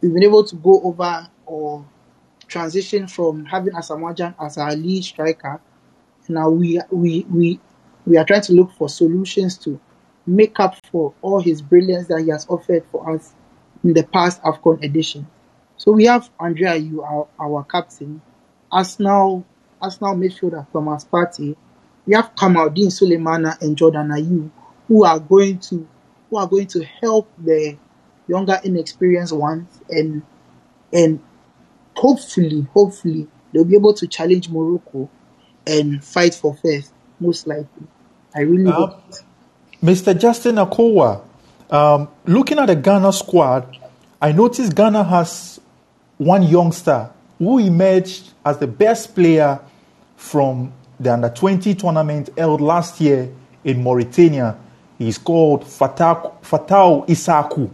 we've 0.00 0.14
been 0.14 0.22
able 0.22 0.44
to 0.44 0.56
go 0.56 0.80
over 0.82 1.28
or 1.46 1.84
transition 2.46 3.06
from 3.06 3.44
having 3.44 3.72
Asamoah 3.72 4.34
as 4.40 4.58
our 4.58 4.74
lead 4.74 5.04
striker. 5.04 5.60
Now 6.28 6.50
we 6.50 6.80
we 6.90 7.24
we 7.30 7.60
we 8.06 8.16
are 8.16 8.24
trying 8.24 8.42
to 8.42 8.52
look 8.52 8.72
for 8.72 8.88
solutions 8.88 9.58
to 9.58 9.80
make 10.26 10.58
up 10.58 10.76
for 10.90 11.12
all 11.22 11.40
his 11.40 11.60
brilliance 11.60 12.08
that 12.08 12.22
he 12.22 12.30
has 12.30 12.46
offered 12.48 12.84
for 12.90 13.14
us 13.14 13.34
in 13.82 13.92
the 13.92 14.02
past 14.04 14.42
AFCON 14.42 14.82
edition. 14.82 15.26
So 15.76 15.92
we 15.92 16.04
have 16.04 16.30
André 16.38 16.80
Ayew, 16.80 17.02
our, 17.04 17.26
our 17.38 17.64
captain, 17.64 18.22
Arsenal 18.70 19.44
Arsenal 19.82 20.14
midfielder 20.14 20.66
Thomas 20.72 21.04
Partey, 21.04 21.56
we 22.06 22.14
have 22.14 22.34
Kamaldeen 22.34 22.88
Sulemana 22.88 23.60
and 23.60 23.76
Jordan 23.76 24.08
Ayew 24.08 24.50
who 24.88 25.04
are 25.04 25.18
going 25.18 25.58
to 25.58 25.86
who 26.30 26.36
are 26.36 26.46
going 26.46 26.66
to 26.68 26.84
help 26.84 27.30
the 27.38 27.76
younger 28.26 28.58
inexperienced 28.64 29.34
ones 29.34 29.68
and 29.90 30.22
and 30.92 31.20
hopefully 31.94 32.66
hopefully 32.72 33.28
they'll 33.52 33.64
be 33.64 33.76
able 33.76 33.94
to 33.94 34.06
challenge 34.06 34.48
Morocco 34.48 35.10
and 35.66 36.02
fight 36.04 36.34
for 36.34 36.56
first 36.56 36.92
most 37.20 37.46
likely. 37.46 37.86
I 38.34 38.40
really 38.40 38.70
uh, 38.70 38.72
hope. 38.72 39.02
Mr. 39.82 40.18
Justin 40.18 40.56
Akowa, 40.56 41.22
um, 41.70 42.08
looking 42.26 42.58
at 42.58 42.66
the 42.66 42.76
Ghana 42.76 43.12
squad, 43.12 43.78
I 44.20 44.32
noticed 44.32 44.74
Ghana 44.74 45.04
has 45.04 45.60
one 46.18 46.42
youngster 46.42 47.10
who 47.38 47.58
emerged 47.58 48.32
as 48.44 48.58
the 48.58 48.66
best 48.66 49.14
player 49.14 49.60
from 50.16 50.72
the 50.98 51.12
under 51.12 51.28
20 51.28 51.74
tournament 51.74 52.30
held 52.36 52.60
last 52.60 53.00
year 53.00 53.30
in 53.64 53.82
Mauritania. 53.82 54.56
He's 55.04 55.18
called 55.18 55.64
Fatawu, 55.64 57.06
Issahaku. 57.06 57.70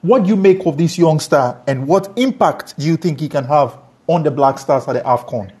What 0.00 0.22
do 0.22 0.30
you 0.30 0.36
make 0.36 0.64
of 0.64 0.78
this 0.78 0.96
youngster 0.96 1.60
and 1.66 1.86
what 1.86 2.10
impact 2.16 2.78
do 2.78 2.86
you 2.86 2.96
think 2.96 3.20
he 3.20 3.28
can 3.28 3.44
have 3.44 3.76
on 4.06 4.22
the 4.22 4.30
Black 4.30 4.58
Stars 4.58 4.88
at 4.88 4.94
the 4.94 5.02
AFCON? 5.02 5.52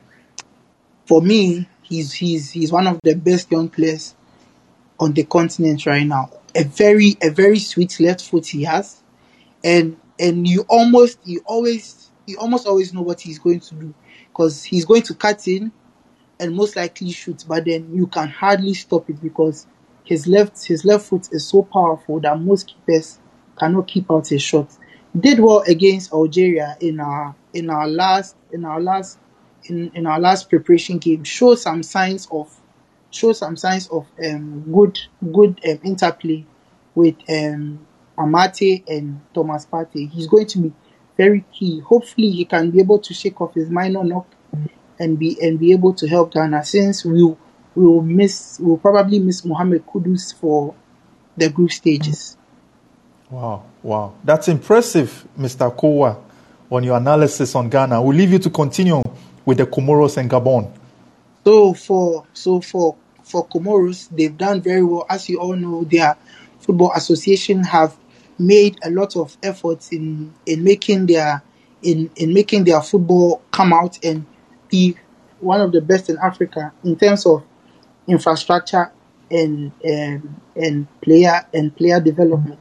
For 1.04 1.20
me, 1.20 1.68
he's, 1.82 2.14
he's, 2.14 2.50
he's 2.50 2.72
one 2.72 2.86
of 2.86 3.00
the 3.02 3.14
best 3.14 3.52
young 3.52 3.68
players 3.68 4.14
on 4.98 5.12
the 5.12 5.24
continent 5.24 5.84
right 5.84 6.06
now. 6.06 6.30
A 6.54 6.64
very, 6.64 7.18
a 7.22 7.28
very 7.28 7.58
sweet 7.58 8.00
left 8.00 8.22
foot 8.22 8.46
he 8.46 8.64
has. 8.64 9.02
And, 9.62 9.98
and 10.18 10.48
you 10.48 10.64
almost, 10.70 11.18
you 11.26 11.42
always, 11.44 12.08
you 12.26 12.38
almost 12.38 12.66
always 12.66 12.94
know 12.94 13.02
what 13.02 13.20
he's 13.20 13.38
going 13.38 13.60
to 13.60 13.74
do 13.74 13.94
because 14.28 14.64
he's 14.64 14.86
going 14.86 15.02
to 15.02 15.14
cut 15.14 15.46
in 15.46 15.70
and 16.38 16.56
most 16.56 16.76
likely 16.76 17.10
shoot, 17.10 17.44
but 17.46 17.66
then 17.66 17.94
you 17.94 18.06
can 18.06 18.28
hardly 18.28 18.72
stop 18.72 19.10
it 19.10 19.20
because 19.20 19.66
his 20.04 20.26
left 20.26 20.64
his 20.66 20.84
left 20.84 21.06
foot 21.06 21.28
is 21.32 21.46
so 21.46 21.62
powerful 21.62 22.20
that 22.20 22.40
most 22.40 22.66
keepers 22.66 23.18
cannot 23.58 23.86
keep 23.86 24.10
out 24.10 24.28
his 24.28 24.42
shot. 24.42 24.68
Did 25.18 25.40
well 25.40 25.62
against 25.66 26.12
Algeria 26.12 26.76
in 26.80 27.00
our 27.00 27.34
in 27.52 27.70
our 27.70 27.86
last 27.86 28.36
in 28.52 28.64
our 28.64 28.80
last 28.80 29.18
in, 29.64 29.90
in 29.94 30.06
our 30.06 30.20
last 30.20 30.48
preparation 30.48 30.98
game. 30.98 31.24
Show 31.24 31.54
some 31.54 31.82
signs 31.82 32.28
of 32.30 32.54
show 33.10 33.32
some 33.32 33.56
signs 33.56 33.88
of 33.88 34.06
um, 34.24 34.62
good 34.72 34.98
good 35.32 35.60
um, 35.68 35.80
interplay 35.84 36.44
with 36.94 37.16
um, 37.28 37.86
Amartey 38.16 38.84
and 38.88 39.20
Thomas 39.34 39.66
Partey. 39.66 40.10
He's 40.10 40.26
going 40.26 40.46
to 40.46 40.58
be 40.58 40.72
very 41.16 41.44
key. 41.52 41.80
Hopefully, 41.80 42.30
he 42.30 42.44
can 42.44 42.70
be 42.70 42.80
able 42.80 42.98
to 43.00 43.14
shake 43.14 43.40
off 43.40 43.54
his 43.54 43.68
minor 43.70 44.04
knock 44.04 44.26
and 44.98 45.18
be 45.18 45.36
and 45.42 45.58
be 45.58 45.72
able 45.72 45.94
to 45.94 46.06
help 46.06 46.32
Ghana 46.32 46.64
since 46.64 47.04
we 47.04 47.22
will, 47.22 47.38
we 47.74 47.84
will 47.84 48.02
miss 48.02 48.58
we 48.60 48.66
will 48.66 48.78
probably 48.78 49.18
miss 49.18 49.44
Mohamed 49.44 49.86
Kudus 49.86 50.34
for 50.34 50.74
the 51.36 51.48
group 51.48 51.72
stages. 51.72 52.36
Wow, 53.30 53.64
wow, 53.82 54.14
that's 54.24 54.48
impressive, 54.48 55.26
Mr. 55.38 55.74
Kowa, 55.74 56.18
on 56.70 56.82
your 56.82 56.96
analysis 56.96 57.54
on 57.54 57.68
Ghana. 57.68 58.02
We'll 58.02 58.16
leave 58.16 58.32
you 58.32 58.40
to 58.40 58.50
continue 58.50 59.02
with 59.44 59.58
the 59.58 59.66
Comoros 59.66 60.16
and 60.16 60.28
Gabon. 60.28 60.72
So 61.44 61.74
for 61.74 62.26
so 62.32 62.60
for 62.60 62.96
for 63.22 63.46
Comoros, 63.46 64.08
they've 64.10 64.36
done 64.36 64.60
very 64.60 64.82
well. 64.82 65.06
As 65.08 65.28
you 65.28 65.38
all 65.38 65.54
know, 65.54 65.84
their 65.84 66.16
football 66.58 66.92
association 66.94 67.62
have 67.64 67.96
made 68.38 68.78
a 68.82 68.90
lot 68.90 69.16
of 69.16 69.36
efforts 69.42 69.92
in 69.92 70.34
in 70.46 70.64
making 70.64 71.06
their 71.06 71.42
in 71.82 72.10
in 72.16 72.34
making 72.34 72.64
their 72.64 72.80
football 72.80 73.42
come 73.50 73.72
out 73.72 74.02
and 74.04 74.26
be 74.68 74.96
one 75.40 75.60
of 75.60 75.72
the 75.72 75.80
best 75.80 76.10
in 76.10 76.18
Africa 76.18 76.72
in 76.84 76.96
terms 76.96 77.26
of 77.26 77.44
infrastructure 78.10 78.92
and 79.30 79.72
um, 79.84 80.42
and 80.56 81.00
player 81.00 81.46
and 81.54 81.74
player 81.76 82.00
development. 82.00 82.60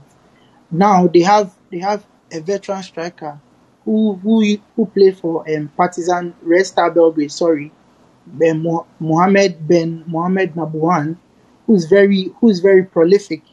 Now 0.72 1.08
they 1.08 1.22
have 1.22 1.54
they 1.72 1.80
have 1.80 2.06
a 2.32 2.40
veteran 2.42 2.84
striker 2.84 3.40
who 3.86 4.16
who 4.16 4.58
who 4.76 4.86
played 4.88 5.18
for 5.18 5.50
um, 5.52 5.70
Partizan 5.76 6.36
Red 6.42 6.66
Star 6.66 6.92
Belgrade. 6.92 7.32
Sorry, 7.32 7.72
ben 8.28 8.64
Mohamed 9.00 9.68
Ben 9.68 10.04
Mohamed 10.08 10.56
Nabouhane, 10.56 11.18
who's 11.66 11.86
very 11.86 12.32
who's 12.40 12.60
very 12.60 12.84
prolific, 12.84 13.44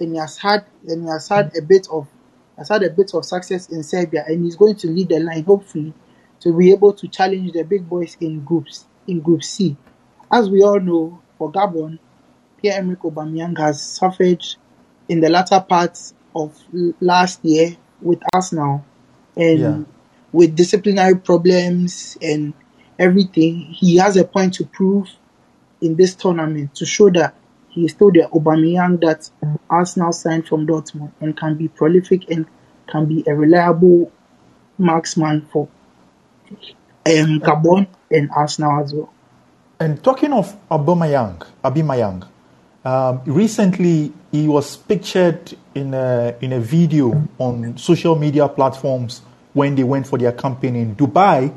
and 0.00 0.12
he 0.12 0.18
has 0.18 0.38
had 0.38 0.66
and 0.86 1.02
he 1.02 1.08
has 1.08 1.28
had 1.28 1.56
a 1.56 1.62
bit 1.62 1.88
of 1.90 2.08
has 2.56 2.68
had 2.68 2.84
a 2.84 2.90
bit 2.90 3.12
of 3.14 3.24
success 3.24 3.68
in 3.70 3.82
Serbia, 3.82 4.24
and 4.28 4.44
he's 4.44 4.56
going 4.56 4.76
to 4.76 4.88
lead 4.88 5.08
the 5.08 5.18
line 5.20 5.44
hopefully 5.44 5.92
to 6.40 6.56
be 6.56 6.70
able 6.72 6.92
to 6.92 7.08
challenge 7.08 7.52
the 7.52 7.64
big 7.64 7.88
boys 7.88 8.16
in 8.20 8.44
groups 8.44 8.86
in 9.08 9.20
Group 9.20 9.42
C. 9.42 9.76
As 10.30 10.50
we 10.50 10.62
all 10.62 10.80
know, 10.80 11.20
for 11.38 11.50
Gabon, 11.52 11.98
Pierre-Emerick 12.60 13.00
Aubameyang 13.00 13.58
has 13.58 13.82
suffered 13.82 14.44
in 15.08 15.20
the 15.20 15.28
latter 15.28 15.60
part 15.60 15.98
of 16.34 16.58
last 17.00 17.44
year 17.44 17.76
with 18.00 18.20
Arsenal 18.32 18.84
and 19.36 19.58
yeah. 19.58 19.78
with 20.32 20.56
disciplinary 20.56 21.16
problems 21.16 22.16
and 22.22 22.54
everything. 22.98 23.60
He 23.72 23.96
has 23.96 24.16
a 24.16 24.24
point 24.24 24.54
to 24.54 24.64
prove 24.66 25.08
in 25.80 25.96
this 25.96 26.14
tournament 26.14 26.74
to 26.76 26.86
show 26.86 27.10
that 27.10 27.34
he 27.68 27.84
is 27.84 27.92
still 27.92 28.10
the 28.12 28.28
Aubameyang 28.32 29.00
that 29.00 29.28
Arsenal 29.68 30.12
signed 30.12 30.46
from 30.46 30.66
Dortmund 30.66 31.12
and 31.20 31.36
can 31.36 31.56
be 31.56 31.68
prolific 31.68 32.30
and 32.30 32.46
can 32.86 33.06
be 33.06 33.24
a 33.26 33.34
reliable 33.34 34.12
marksman 34.78 35.42
for 35.52 35.68
um, 36.50 37.40
Gabon 37.40 37.88
and 38.10 38.30
Arsenal 38.34 38.80
as 38.82 38.94
well. 38.94 39.12
And 39.80 40.02
talking 40.02 40.32
of 40.32 40.56
Aubameyang, 40.68 41.44
Abimayang, 41.64 42.26
um, 42.84 43.20
recently 43.26 44.12
he 44.30 44.46
was 44.46 44.76
pictured 44.76 45.56
in 45.74 45.94
a, 45.94 46.36
in 46.40 46.52
a 46.52 46.60
video 46.60 47.26
on 47.38 47.76
social 47.76 48.16
media 48.16 48.46
platforms 48.48 49.22
when 49.52 49.74
they 49.74 49.82
went 49.82 50.06
for 50.06 50.18
their 50.18 50.32
campaign 50.32 50.76
in 50.76 50.94
Dubai. 50.94 51.52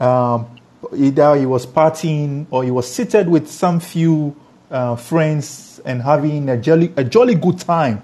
Um, 0.00 0.58
either 0.96 1.36
he 1.36 1.46
was 1.46 1.66
partying 1.66 2.46
or 2.50 2.64
he 2.64 2.70
was 2.70 2.92
seated 2.92 3.28
with 3.28 3.48
some 3.48 3.80
few 3.80 4.34
uh, 4.70 4.96
friends 4.96 5.80
and 5.84 6.02
having 6.02 6.48
a 6.48 6.56
jolly, 6.56 6.92
a 6.96 7.04
jolly 7.04 7.34
good 7.34 7.58
time. 7.58 8.02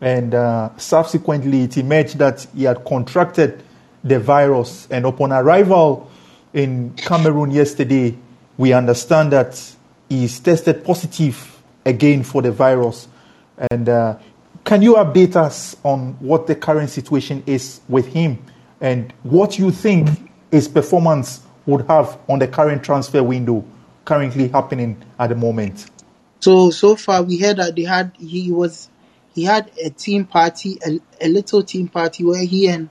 And 0.00 0.34
uh, 0.34 0.70
subsequently, 0.76 1.62
it 1.62 1.76
emerged 1.76 2.18
that 2.18 2.46
he 2.54 2.64
had 2.64 2.84
contracted 2.84 3.62
the 4.04 4.20
virus. 4.20 4.86
And 4.90 5.06
upon 5.06 5.32
arrival 5.32 6.10
in 6.52 6.94
Cameroon 6.94 7.50
yesterday, 7.50 8.16
we 8.58 8.72
understand 8.74 9.32
that 9.32 9.58
he's 10.08 10.38
tested 10.40 10.84
positive 10.84 11.62
again 11.86 12.22
for 12.22 12.42
the 12.42 12.52
virus. 12.52 13.08
And 13.70 13.88
uh, 13.88 14.18
can 14.64 14.82
you 14.82 14.96
update 14.96 15.36
us 15.36 15.76
on 15.84 16.14
what 16.20 16.46
the 16.46 16.54
current 16.54 16.90
situation 16.90 17.42
is 17.46 17.80
with 17.88 18.08
him 18.08 18.44
and 18.80 19.12
what 19.22 19.58
you 19.58 19.70
think 19.70 20.08
his 20.50 20.68
performance 20.68 21.40
would 21.64 21.86
have 21.86 22.18
on 22.28 22.40
the 22.40 22.48
current 22.48 22.82
transfer 22.82 23.22
window 23.22 23.64
currently 24.04 24.48
happening 24.48 25.02
at 25.18 25.28
the 25.28 25.34
moment? 25.34 25.86
So 26.40 26.70
so 26.70 26.96
far 26.96 27.22
we 27.22 27.38
heard 27.38 27.56
that 27.56 27.74
they 27.76 27.82
had 27.82 28.12
he 28.18 28.50
was 28.52 28.88
he 29.34 29.44
had 29.44 29.70
a 29.82 29.90
team 29.90 30.24
party, 30.24 30.78
a, 30.84 31.00
a 31.20 31.28
little 31.28 31.62
team 31.62 31.88
party 31.88 32.24
where 32.24 32.44
he 32.44 32.68
and 32.68 32.88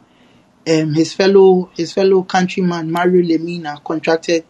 um, 0.68 0.94
his 0.94 1.14
fellow 1.14 1.70
his 1.76 1.94
fellow 1.94 2.24
countryman 2.24 2.92
Mario 2.92 3.22
Lemina 3.22 3.84
contracted 3.84 4.46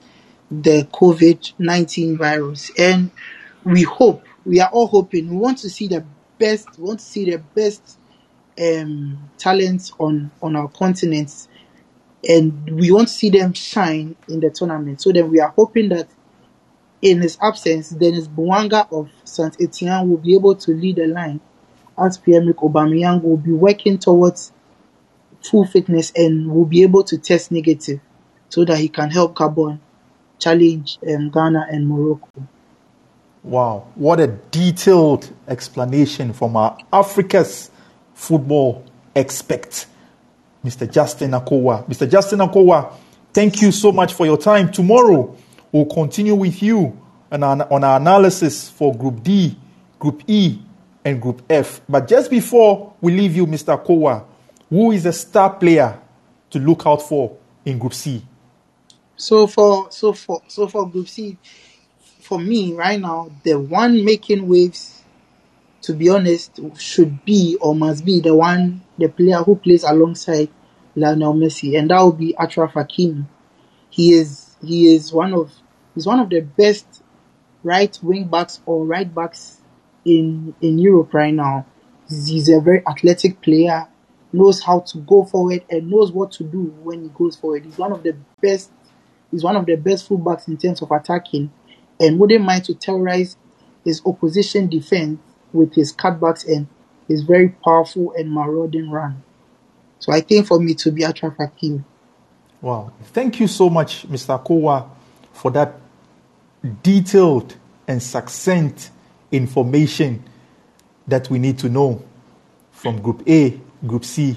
the 0.50 0.88
COVID 0.94 1.54
nineteen 1.60 2.18
virus, 2.18 2.72
and 2.78 3.12
we 3.64 3.84
hope 3.84 4.24
we 4.46 4.62
are 4.62 4.70
all 4.70 4.88
hoping 4.88 5.30
we 5.30 5.36
want 5.36 5.58
to 5.60 5.70
see 5.70 5.88
the 5.88 6.06
best 6.38 6.78
we 6.78 6.86
want 6.86 7.00
to 7.00 7.06
see 7.06 7.30
the 7.30 7.38
best 7.38 8.00
um, 8.62 9.30
talents 9.38 9.92
on 10.00 10.32
on 10.42 10.56
our 10.56 10.70
continent, 10.70 11.48
and 12.28 12.80
we 12.80 12.92
want 12.92 13.10
to 13.10 13.14
see 13.14 13.30
them 13.30 13.54
shine 13.54 14.16
in 14.30 14.40
the 14.40 14.50
tournament. 14.50 15.02
So 15.02 15.12
then 15.12 15.30
we 15.30 15.40
are 15.40 15.50
hoping 15.50 15.90
that 15.90 16.08
in 17.02 17.22
his 17.22 17.38
absence, 17.42 17.90
Denis 17.90 18.28
Bouanga 18.28 18.92
of 18.92 19.10
Saint 19.24 19.56
Etienne 19.62 20.10
will 20.10 20.18
be 20.18 20.34
able 20.34 20.56
to 20.56 20.72
lead 20.72 20.96
the 20.96 21.08
line, 21.08 21.40
as 21.98 22.18
Pierre-Emerick 22.18 22.58
Aubameyang 22.58 23.22
will 23.22 23.38
be 23.38 23.52
working 23.52 23.98
towards 24.00 24.52
full 25.42 25.66
fitness 25.66 26.12
and 26.16 26.50
will 26.52 26.66
be 26.66 26.82
able 26.82 27.04
to 27.04 27.18
test 27.18 27.52
negative 27.52 28.00
so 28.50 28.66
that 28.66 28.78
he 28.80 28.88
can 28.88 29.12
help 29.12 29.36
Gabon 29.36 29.80
challenge 30.40 31.00
um, 31.08 31.30
Ghana 31.30 31.68
and 31.72 31.88
Morocco. 31.88 32.30
Wow, 33.44 33.88
what 33.96 34.20
a 34.20 34.28
detailed 34.28 35.32
explanation 35.48 36.34
from 36.34 36.58
our 36.58 36.78
Africa's 36.92 37.72
football 38.14 38.84
expert, 39.16 39.86
Mr. 40.66 40.92
Justin 40.92 41.32
Akowa. 41.32 41.88
Mr. 41.88 42.10
Justin 42.10 42.40
Akowa, 42.40 42.94
thank 43.34 43.62
you 43.62 43.72
so 43.72 43.92
much 43.92 44.14
for 44.14 44.26
your 44.26 44.38
time. 44.38 44.72
Tomorrow, 44.72 45.36
we'll 45.72 45.86
continue 45.86 46.36
with 46.36 46.62
you 46.62 47.00
on 47.32 47.44
our, 47.44 47.72
on 47.72 47.84
our 47.84 47.98
analysis 47.98 48.70
for 48.70 48.94
Group 48.96 49.24
D, 49.24 49.58
Group 50.00 50.24
E, 50.28 50.60
and 51.06 51.22
Group 51.22 51.42
F. 51.50 51.80
But 51.88 52.08
just 52.08 52.30
before 52.30 52.94
we 53.00 53.14
leave 53.16 53.36
you, 53.36 53.46
Mr. 53.48 53.82
Akowa, 53.82 54.26
who 54.70 54.92
is 54.92 55.06
a 55.06 55.14
star 55.14 55.54
player 55.54 55.98
to 56.50 56.60
look 56.60 56.86
out 56.86 57.02
for 57.02 57.38
in 57.64 57.80
Group 57.80 57.94
C? 57.94 58.22
So 59.18 59.48
for 59.48 59.92
so 59.92 60.14
for 60.14 60.44
so 60.48 60.68
for 60.68 60.88
Group 60.90 61.08
C, 61.10 61.38
for 62.20 62.40
me 62.40 62.74
right 62.74 63.00
now, 63.00 63.32
the 63.44 63.60
one 63.60 64.06
making 64.06 64.48
waves, 64.48 65.04
to 65.82 65.94
be 65.94 66.10
honest, 66.10 66.60
should 66.78 67.26
be 67.26 67.58
or 67.60 67.74
must 67.76 68.06
be 68.06 68.20
the 68.20 68.36
one, 68.36 68.82
the 68.98 69.10
player 69.10 69.38
who 69.38 69.56
plays 69.56 69.84
alongside 69.84 70.50
Lionel 70.96 71.34
Messi, 71.34 71.78
and 71.78 71.90
that 71.90 72.02
would 72.02 72.20
be 72.20 72.36
Achraf 72.40 72.74
Hakimi. 72.74 73.26
He 73.90 74.14
is 74.14 74.56
he 74.64 74.94
is 74.94 75.12
one 75.12 75.34
of 75.34 75.52
he's 75.96 76.06
one 76.06 76.20
of 76.20 76.30
the 76.30 76.42
best 76.42 77.02
right 77.64 77.98
wing 78.04 78.28
backs 78.28 78.62
or 78.68 78.86
right 78.86 79.14
backs 79.14 79.62
in 80.06 80.54
in 80.62 80.78
Europe 80.78 81.14
right 81.14 81.34
now. 81.34 81.66
He's, 82.08 82.28
he's 82.28 82.50
a 82.50 82.60
very 82.62 82.84
athletic 82.88 83.42
player, 83.42 83.88
knows 84.32 84.62
how 84.62 84.82
to 84.82 85.00
go 85.00 85.26
forward 85.26 85.64
and 85.72 85.90
knows 85.90 86.12
what 86.12 86.32
to 86.34 86.44
do 86.44 86.66
when 86.84 87.02
he 87.02 87.10
goes 87.10 87.36
forward. 87.36 87.66
He's 87.66 87.80
one 87.80 87.92
of 87.92 88.04
the 88.04 88.16
best. 88.42 88.72
He's 89.32 89.44
one 89.44 89.56
of 89.56 89.66
the 89.66 89.76
best 89.76 90.08
fullbacks 90.08 90.48
in 90.48 90.58
terms 90.58 90.82
of 90.82 90.92
attacking, 90.92 91.52
and 92.00 92.20
wouldn't 92.20 92.44
mind 92.44 92.66
to 92.66 92.76
terrorize 92.76 93.38
his 93.84 94.02
opposition 94.06 94.68
defense 94.68 95.20
with 95.54 95.74
his 95.74 95.94
cutbacks 95.94 96.48
and 96.48 96.68
his 97.08 97.24
very 97.24 97.50
powerful 97.50 98.14
and 98.18 98.32
marauding 98.32 98.90
run. 98.92 99.24
So 100.00 100.12
I 100.12 100.22
think 100.22 100.48
for 100.48 100.60
me 100.60 100.74
to 100.76 100.92
be 100.92 101.04
Achraf 101.04 101.38
Hakimi. 101.38 101.84
Wow. 102.62 102.92
Thank 103.06 103.40
you 103.40 103.48
so 103.48 103.70
much, 103.70 104.08
Mr. 104.08 104.44
Kowa, 104.44 104.90
for 105.32 105.52
that 105.52 105.80
detailed 106.84 107.56
and 107.88 108.02
succinct 108.02 108.92
information 109.32 110.24
that 111.08 111.30
we 111.30 111.40
need 111.40 111.58
to 111.60 111.70
know 111.70 112.04
from 112.72 113.02
Group 113.02 113.24
A, 113.28 113.60
Group 113.86 114.06
C, 114.06 114.36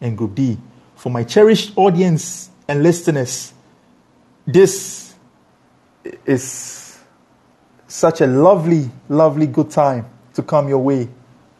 and 0.00 0.16
Group 0.16 0.34
D. 0.34 0.58
For 0.94 1.10
my 1.10 1.24
cherished 1.24 1.72
audience 1.76 2.50
and 2.68 2.82
listeners, 2.82 3.52
this 4.46 5.14
is 6.26 6.98
such 7.86 8.20
a 8.20 8.26
lovely, 8.26 8.90
lovely 9.08 9.46
good 9.46 9.70
time 9.70 10.08
to 10.34 10.42
come 10.42 10.68
your 10.68 10.78
way 10.78 11.08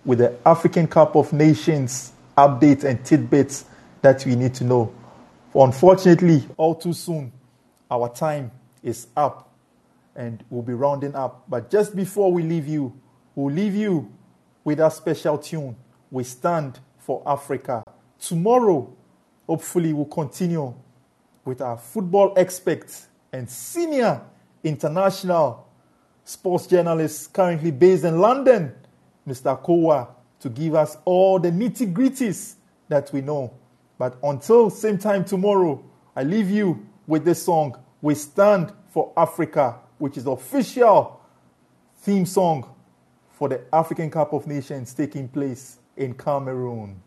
with 0.04 0.18
the 0.18 0.36
African 0.44 0.86
Cup 0.86 1.16
of 1.16 1.32
Nations 1.32 2.12
updates 2.36 2.84
and 2.84 3.02
tidbits 3.04 3.64
that 4.02 4.26
we 4.26 4.36
need 4.36 4.54
to 4.54 4.64
know. 4.64 4.92
Unfortunately, 5.54 6.46
all 6.56 6.74
too 6.74 6.92
soon, 6.92 7.32
our 7.90 8.12
time 8.12 8.50
is 8.82 9.06
up 9.16 9.50
and 10.16 10.44
we'll 10.50 10.62
be 10.62 10.74
rounding 10.74 11.14
up. 11.14 11.44
But 11.48 11.70
just 11.70 11.96
before 11.96 12.32
we 12.32 12.42
leave 12.42 12.68
you, 12.68 12.92
we'll 13.34 13.54
leave 13.54 13.74
you 13.74 14.12
with 14.62 14.80
our 14.80 14.90
special 14.90 15.38
tune. 15.38 15.76
We 16.10 16.24
stand 16.24 16.80
for 16.98 17.22
Africa. 17.26 17.82
Tomorrow, 18.20 18.94
hopefully, 19.46 19.92
we'll 19.92 20.04
continue 20.06 20.74
with 21.44 21.60
our 21.60 21.76
football 21.76 22.32
experts 22.36 23.08
and 23.32 23.48
senior 23.48 24.20
international 24.62 25.68
sports 26.24 26.66
journalist 26.66 27.32
currently 27.32 27.70
based 27.70 28.04
in 28.04 28.18
London, 28.18 28.74
Mr. 29.28 29.60
Kowa, 29.62 30.08
to 30.40 30.48
give 30.48 30.74
us 30.74 30.96
all 31.04 31.38
the 31.38 31.50
nitty 31.50 31.92
gritties 31.92 32.54
that 32.88 33.12
we 33.12 33.20
know. 33.20 33.52
But 33.98 34.16
until 34.22 34.70
same 34.70 34.98
time 34.98 35.24
tomorrow, 35.24 35.82
I 36.16 36.22
leave 36.22 36.50
you 36.50 36.86
with 37.06 37.24
this 37.24 37.42
song, 37.42 37.78
We 38.00 38.14
Stand 38.14 38.72
for 38.88 39.12
Africa, 39.16 39.76
which 39.98 40.16
is 40.16 40.24
the 40.24 40.32
official 40.32 41.20
theme 41.98 42.26
song 42.26 42.70
for 43.32 43.48
the 43.48 43.62
African 43.72 44.10
Cup 44.10 44.32
of 44.32 44.46
Nations 44.46 44.94
taking 44.94 45.28
place 45.28 45.78
in 45.96 46.14
Cameroon. 46.14 47.00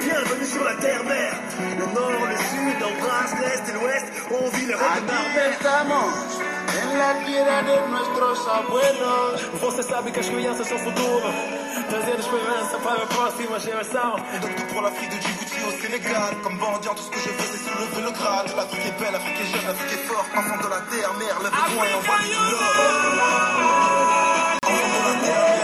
bienvenue 0.00 0.46
sur 0.46 0.64
la 0.64 0.74
terre 0.74 1.04
mère. 1.04 1.34
Le 1.78 1.86
nord, 1.94 2.26
le 2.30 2.36
sud, 2.36 2.78
embrasse 2.82 3.34
l'est 3.40 3.68
et 3.68 3.74
l'ouest, 3.74 4.06
on 4.30 4.48
vit 4.56 4.66
le 4.66 4.76
rêve 4.76 5.04
de 5.06 5.12
En 6.78 6.96
la 6.98 7.14
tierra 7.24 7.62
de 7.62 7.76
nuestros 7.90 8.38
abuelos. 8.48 9.40
Você 9.60 9.82
sabe 9.82 10.10
que 10.12 10.20
as 10.20 10.28
crianças 10.28 10.66
são 10.68 10.76
o 10.76 10.80
futuro. 10.80 11.28
Trazer 11.88 12.18
esperança 12.18 12.78
para 12.84 13.02
a 13.02 13.06
próxima 13.06 13.58
geração. 13.58 14.16
Donc 14.40 14.54
tout 14.54 14.66
pour 14.72 14.82
l'Afrique 14.82 15.10
de 15.10 15.20
Djibouti 15.20 15.60
au 15.66 15.72
Sénégal. 15.82 16.36
Comme 16.42 16.58
bandit, 16.58 16.88
tout 16.88 17.02
ce 17.02 17.10
que 17.10 17.18
je 17.20 17.30
fais, 17.30 17.48
c'est 17.52 17.70
soulever 17.70 18.02
le 18.02 18.10
grade. 18.12 18.54
L'Afrique 18.56 18.86
est 18.86 18.98
belle, 19.00 19.12
l'Afrique 19.12 19.40
est 19.40 19.50
jeune, 19.52 19.66
l'Afrique 19.66 19.92
est 19.92 20.06
forte. 20.06 20.28
Enfant 20.36 20.58
de 20.64 20.68
la 20.68 20.80
terre, 20.92 21.12
mère, 21.18 21.38
lève 21.42 21.52
le 21.52 21.74
poing 21.74 21.86
et 21.86 21.94
envoie 21.94 22.18
du 22.18 22.30
l'or. 22.30 22.74
Enfant 24.62 24.90
de 24.94 25.08
la 25.08 25.14
terre, 25.26 25.57